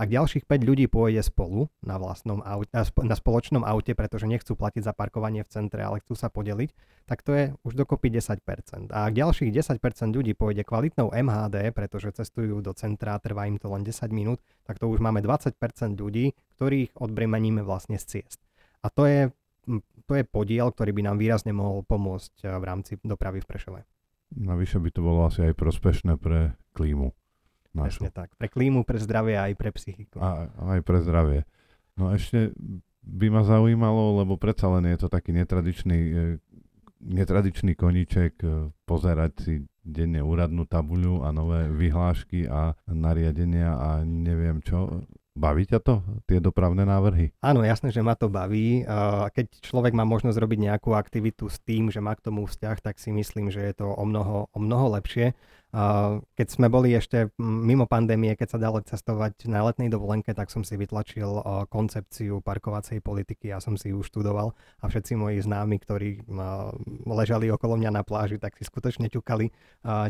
A 0.02 0.10
Ak 0.10 0.10
ďalších 0.10 0.50
5 0.50 0.66
ľudí 0.66 0.90
pôjde 0.90 1.22
spolu 1.22 1.70
na, 1.78 1.94
vlastnom 1.94 2.42
aute, 2.42 2.74
na 3.06 3.14
spoločnom 3.14 3.62
aute, 3.62 3.94
pretože 3.94 4.26
nechcú 4.26 4.58
platiť 4.58 4.82
za 4.82 4.90
parkovanie 4.90 5.46
v 5.46 5.50
centre, 5.54 5.78
ale 5.78 6.02
chcú 6.02 6.18
sa 6.18 6.26
podeliť, 6.26 6.74
tak 7.06 7.22
to 7.22 7.30
je 7.30 7.44
už 7.62 7.78
dokopy 7.78 8.10
10%. 8.10 8.90
A 8.90 9.06
ak 9.06 9.14
ďalších 9.14 9.54
10% 9.54 9.78
ľudí 10.10 10.34
pôjde 10.34 10.66
kvalitnou 10.66 11.14
MHD, 11.14 11.70
pretože 11.70 12.18
cestujú 12.18 12.58
do 12.66 12.74
centra, 12.74 13.14
trvá 13.22 13.46
im 13.46 13.62
to 13.62 13.70
len 13.70 13.86
10 13.86 14.10
minút, 14.10 14.42
tak 14.66 14.82
to 14.82 14.90
už 14.90 14.98
máme 14.98 15.22
20% 15.22 15.54
ľudí, 15.94 16.34
ktorých 16.58 16.98
odbremeníme 16.98 17.62
vlastne 17.62 17.94
z 17.94 18.26
ciest. 18.26 18.42
A 18.82 18.90
to 18.90 19.06
je, 19.06 19.30
to 20.10 20.18
je 20.18 20.26
podiel, 20.26 20.74
ktorý 20.74 20.98
by 20.98 21.14
nám 21.14 21.22
výrazne 21.22 21.54
mohol 21.54 21.86
pomôcť 21.86 22.42
v 22.42 22.64
rámci 22.66 22.98
dopravy 23.06 23.38
v 23.38 23.46
Prešove. 23.46 23.80
Navyše 24.34 24.82
by 24.82 24.90
to 24.90 24.98
bolo 24.98 25.30
asi 25.30 25.46
aj 25.46 25.54
prospešné 25.54 26.18
pre 26.18 26.58
klímu. 26.74 27.14
Našu. 27.72 28.04
Presne 28.04 28.10
tak. 28.12 28.28
Pre 28.36 28.48
klímu, 28.52 28.84
pre 28.84 29.00
zdravie 29.00 29.36
aj 29.40 29.52
pre 29.56 29.72
psychiku. 29.72 30.20
A, 30.20 30.52
aj 30.76 30.80
pre 30.84 31.00
zdravie. 31.00 31.48
No 31.96 32.12
ešte 32.12 32.52
by 33.02 33.26
ma 33.32 33.42
zaujímalo, 33.42 34.22
lebo 34.22 34.36
predsa 34.36 34.68
len 34.68 34.92
je 34.92 34.98
to 35.00 35.08
taký 35.08 35.32
netradičný, 35.32 35.98
e, 35.98 36.20
netradičný 37.02 37.72
koníček 37.74 38.32
e, 38.44 38.70
pozerať 38.84 39.32
si 39.40 39.54
denne 39.82 40.22
úradnú 40.22 40.68
tabuľu 40.68 41.26
a 41.26 41.34
nové 41.34 41.66
vyhlášky 41.66 42.46
a 42.46 42.78
nariadenia 42.86 43.74
a 43.74 43.88
neviem 44.06 44.62
čo. 44.62 45.02
Baví 45.32 45.64
ťa 45.64 45.80
to, 45.80 46.04
tie 46.28 46.44
dopravné 46.44 46.84
návrhy? 46.84 47.32
Áno, 47.40 47.64
jasné, 47.64 47.88
že 47.88 48.04
ma 48.04 48.12
to 48.12 48.28
baví. 48.28 48.84
Keď 49.32 49.64
človek 49.64 49.96
má 49.96 50.04
možnosť 50.04 50.36
robiť 50.36 50.58
nejakú 50.60 50.92
aktivitu 50.92 51.48
s 51.48 51.56
tým, 51.64 51.88
že 51.88 52.04
má 52.04 52.12
k 52.12 52.28
tomu 52.28 52.44
vzťah, 52.44 52.84
tak 52.84 53.00
si 53.00 53.16
myslím, 53.16 53.48
že 53.48 53.64
je 53.64 53.80
to 53.80 53.88
o 53.88 54.04
mnoho, 54.04 54.52
o 54.52 54.58
mnoho 54.60 54.92
lepšie. 55.00 55.32
Keď 56.36 56.46
sme 56.52 56.68
boli 56.68 56.92
ešte 56.92 57.32
mimo 57.40 57.88
pandémie, 57.88 58.36
keď 58.36 58.48
sa 58.54 58.58
dalo 58.60 58.84
cestovať 58.84 59.48
na 59.48 59.64
letnej 59.64 59.88
dovolenke, 59.88 60.36
tak 60.36 60.52
som 60.52 60.60
si 60.60 60.76
vytlačil 60.76 61.40
koncepciu 61.72 62.44
parkovacej 62.44 63.00
politiky, 63.00 63.48
ja 63.48 63.56
som 63.56 63.80
si 63.80 63.88
ju 63.88 64.04
študoval 64.04 64.52
a 64.52 64.84
všetci 64.84 65.16
moji 65.16 65.40
známi, 65.40 65.80
ktorí 65.80 66.28
ležali 67.08 67.48
okolo 67.48 67.80
mňa 67.80 67.88
na 67.88 68.04
pláži, 68.04 68.36
tak 68.36 68.60
si 68.60 68.68
skutočne 68.68 69.08
ťukali, 69.08 69.48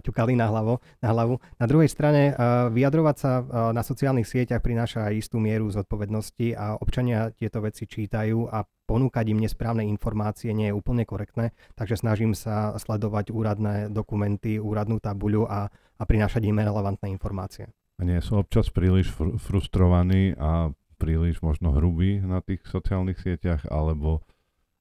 ťukali 0.02 0.34
na, 0.34 0.50
hlavo, 0.50 0.82
na 0.98 1.14
hlavu. 1.14 1.38
Na 1.62 1.70
druhej 1.70 1.86
strane 1.86 2.34
vyjadrovať 2.74 3.16
sa 3.22 3.46
na 3.70 3.86
sociálnych 3.86 4.26
sieťach 4.26 4.66
prináša 4.66 5.14
istú 5.14 5.38
mieru 5.38 5.70
zodpovednosti 5.70 6.58
a 6.58 6.74
občania 6.74 7.30
tieto 7.30 7.62
veci 7.62 7.86
čítajú 7.86 8.50
a 8.50 8.66
ponúkať 8.92 9.32
im 9.32 9.40
nesprávne 9.40 9.88
informácie 9.88 10.52
nie 10.52 10.68
je 10.68 10.76
úplne 10.76 11.08
korektné, 11.08 11.56
takže 11.72 11.96
snažím 11.96 12.36
sa 12.36 12.76
sledovať 12.76 13.32
úradné 13.32 13.88
dokumenty, 13.88 14.60
úradnú 14.60 15.00
tabuľu 15.00 15.48
a, 15.48 15.72
a 15.72 16.02
prinášať 16.04 16.44
im 16.44 16.60
relevantné 16.60 17.08
informácie. 17.08 17.72
A 17.96 18.04
nie 18.04 18.20
sú 18.20 18.36
občas 18.36 18.68
príliš 18.68 19.08
fr- 19.08 19.40
frustrovaní 19.40 20.36
a 20.36 20.76
príliš 21.00 21.40
možno 21.40 21.72
hrubí 21.72 22.20
na 22.20 22.44
tých 22.44 22.60
sociálnych 22.68 23.16
sieťach, 23.16 23.64
alebo 23.72 24.20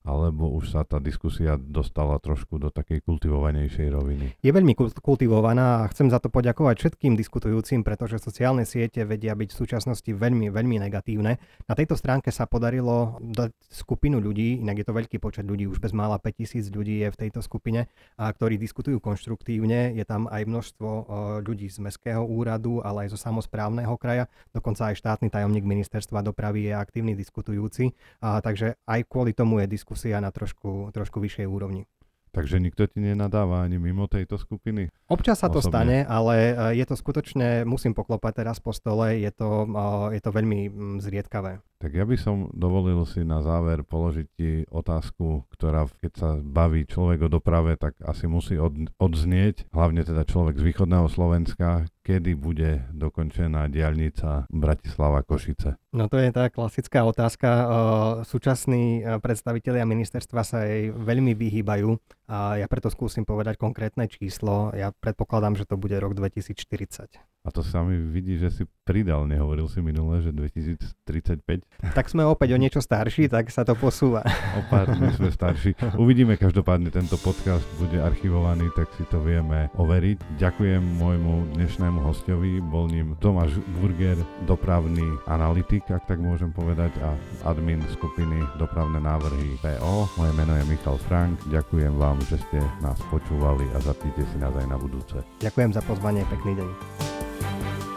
alebo 0.01 0.49
už 0.57 0.73
sa 0.73 0.81
tá 0.81 0.97
diskusia 0.97 1.61
dostala 1.61 2.17
trošku 2.17 2.57
do 2.57 2.73
takej 2.73 3.05
kultivovanejšej 3.05 3.87
roviny? 3.93 4.25
Je 4.41 4.49
veľmi 4.49 4.73
kultivovaná 4.97 5.85
a 5.85 5.89
chcem 5.93 6.09
za 6.09 6.17
to 6.17 6.33
poďakovať 6.33 6.75
všetkým 6.81 7.13
diskutujúcim, 7.13 7.85
pretože 7.85 8.17
sociálne 8.17 8.65
siete 8.65 9.05
vedia 9.05 9.37
byť 9.37 9.53
v 9.53 9.59
súčasnosti 9.61 10.09
veľmi, 10.09 10.49
veľmi 10.49 10.81
negatívne. 10.81 11.37
Na 11.69 11.73
tejto 11.77 11.93
stránke 11.93 12.33
sa 12.33 12.49
podarilo 12.49 13.21
dať 13.21 13.53
skupinu 13.69 14.17
ľudí, 14.17 14.65
inak 14.65 14.81
je 14.81 14.85
to 14.89 14.97
veľký 14.97 15.17
počet 15.21 15.45
ľudí, 15.45 15.69
už 15.69 15.77
bez 15.77 15.93
mála 15.93 16.17
5000 16.17 16.73
ľudí 16.73 17.05
je 17.05 17.13
v 17.13 17.19
tejto 17.21 17.45
skupine, 17.45 17.85
a 18.17 18.33
ktorí 18.33 18.57
diskutujú 18.57 18.97
konštruktívne. 18.97 19.93
Je 19.93 20.01
tam 20.01 20.25
aj 20.25 20.49
množstvo 20.49 20.89
ľudí 21.45 21.69
z 21.69 21.77
Mestského 21.77 22.25
úradu, 22.25 22.81
ale 22.81 23.05
aj 23.05 23.13
zo 23.13 23.19
samozprávneho 23.21 23.93
kraja. 24.01 24.25
Dokonca 24.49 24.89
aj 24.89 24.97
štátny 24.97 25.29
tajomník 25.29 25.61
ministerstva 25.61 26.25
dopravy 26.25 26.67
je 26.67 26.73
aktívny 26.73 27.13
diskutujúci. 27.13 27.93
A, 28.17 28.41
takže 28.41 28.81
aj 28.89 29.05
kvôli 29.05 29.37
tomu 29.37 29.61
je 29.61 29.69
diskusia 29.69 29.90
diskusia 29.91 30.23
na 30.23 30.31
trošku, 30.31 30.95
trošku 30.95 31.19
vyššej 31.19 31.51
úrovni. 31.51 31.83
Takže 32.31 32.63
nikto 32.63 32.87
ti 32.87 33.03
nenadáva 33.03 33.67
ani 33.67 33.75
mimo 33.75 34.07
tejto 34.07 34.39
skupiny? 34.39 34.87
Občas 35.11 35.43
sa 35.43 35.51
to 35.51 35.59
osobne. 35.59 35.67
stane, 35.67 35.97
ale 36.07 36.35
e, 36.55 36.79
je 36.79 36.85
to 36.87 36.95
skutočne, 36.95 37.67
musím 37.67 37.91
poklopať 37.91 38.39
teraz 38.39 38.63
po 38.63 38.71
stole, 38.71 39.19
je 39.19 39.27
to, 39.35 39.67
e, 39.67 40.15
je 40.15 40.21
to 40.23 40.31
veľmi 40.31 40.71
mm, 40.71 40.97
zriedkavé. 41.03 41.59
Tak 41.81 41.97
ja 41.97 42.05
by 42.05 42.13
som 42.13 42.53
dovolil 42.53 43.01
si 43.09 43.25
na 43.25 43.41
záver 43.41 43.81
položiť 43.81 44.27
ti 44.37 44.49
otázku, 44.69 45.49
ktorá 45.49 45.89
keď 45.97 46.11
sa 46.13 46.29
baví 46.37 46.85
človek 46.85 47.25
o 47.25 47.29
doprave, 47.33 47.73
tak 47.73 47.97
asi 48.05 48.29
musí 48.29 48.61
od, 48.61 48.93
odznieť, 49.01 49.73
hlavne 49.73 50.05
teda 50.05 50.21
človek 50.21 50.61
z 50.61 50.67
východného 50.69 51.09
Slovenska, 51.09 51.89
kedy 52.05 52.37
bude 52.37 52.85
dokončená 52.93 53.65
diaľnica 53.73 54.45
Bratislava-Košice? 54.53 55.81
No 55.97 56.05
to 56.05 56.21
je 56.21 56.29
tá 56.29 56.53
klasická 56.53 57.01
otázka. 57.01 57.49
Súčasní 58.29 59.01
predstavitelia 59.17 59.81
ministerstva 59.81 60.41
sa 60.45 60.61
jej 60.61 60.93
veľmi 60.93 61.33
vyhýbajú 61.33 61.97
a 62.29 62.61
ja 62.61 62.67
preto 62.69 62.93
skúsim 62.93 63.25
povedať 63.25 63.57
konkrétne 63.57 64.05
číslo. 64.05 64.69
Ja 64.77 64.93
predpokladám, 64.93 65.57
že 65.57 65.65
to 65.65 65.81
bude 65.81 65.97
rok 65.97 66.13
2040. 66.13 67.17
A 67.41 67.49
to 67.49 67.65
sa 67.65 67.81
mi 67.81 67.97
vidí, 67.97 68.37
že 68.37 68.53
si 68.53 68.63
pridal, 68.91 69.23
nehovoril 69.23 69.71
si 69.71 69.79
minule, 69.79 70.19
že 70.19 70.35
2035? 70.35 71.63
Tak 71.95 72.11
sme 72.11 72.27
opäť 72.27 72.51
o 72.51 72.59
niečo 72.59 72.83
starší, 72.83 73.31
tak 73.31 73.47
sa 73.47 73.63
to 73.63 73.71
posúva. 73.79 74.19
O 74.59 74.61
pár 74.67 74.91
dní 74.91 75.07
sme 75.15 75.31
starší. 75.31 75.79
Uvidíme, 75.95 76.35
každopádne 76.35 76.91
tento 76.91 77.15
podcast 77.15 77.63
bude 77.79 78.03
archivovaný, 78.03 78.67
tak 78.75 78.91
si 78.99 79.07
to 79.07 79.23
vieme 79.23 79.71
overiť. 79.79 80.19
Ďakujem 80.35 80.83
môjmu 80.99 81.55
dnešnému 81.55 82.03
hostovi, 82.03 82.59
bol 82.59 82.91
ním 82.91 83.15
Tomáš 83.23 83.55
Burger, 83.79 84.19
dopravný 84.43 85.07
analytik, 85.31 85.87
ak 85.87 86.03
tak 86.11 86.19
môžem 86.19 86.51
povedať, 86.51 86.91
a 86.99 87.15
admin 87.47 87.79
skupiny 87.95 88.43
Dopravné 88.59 88.99
návrhy 88.99 89.55
PO. 89.63 90.11
Moje 90.19 90.33
meno 90.35 90.51
je 90.59 90.67
Michal 90.67 90.99
Frank, 91.07 91.39
ďakujem 91.47 91.95
vám, 91.95 92.19
že 92.27 92.35
ste 92.43 92.59
nás 92.83 92.99
počúvali 93.07 93.63
a 93.71 93.79
zapnite 93.79 94.27
si 94.27 94.35
nás 94.35 94.51
aj 94.51 94.67
na 94.67 94.75
budúce. 94.75 95.23
Ďakujem 95.39 95.71
za 95.71 95.81
pozvanie, 95.87 96.27
pekný 96.27 96.59
deň. 96.59 97.90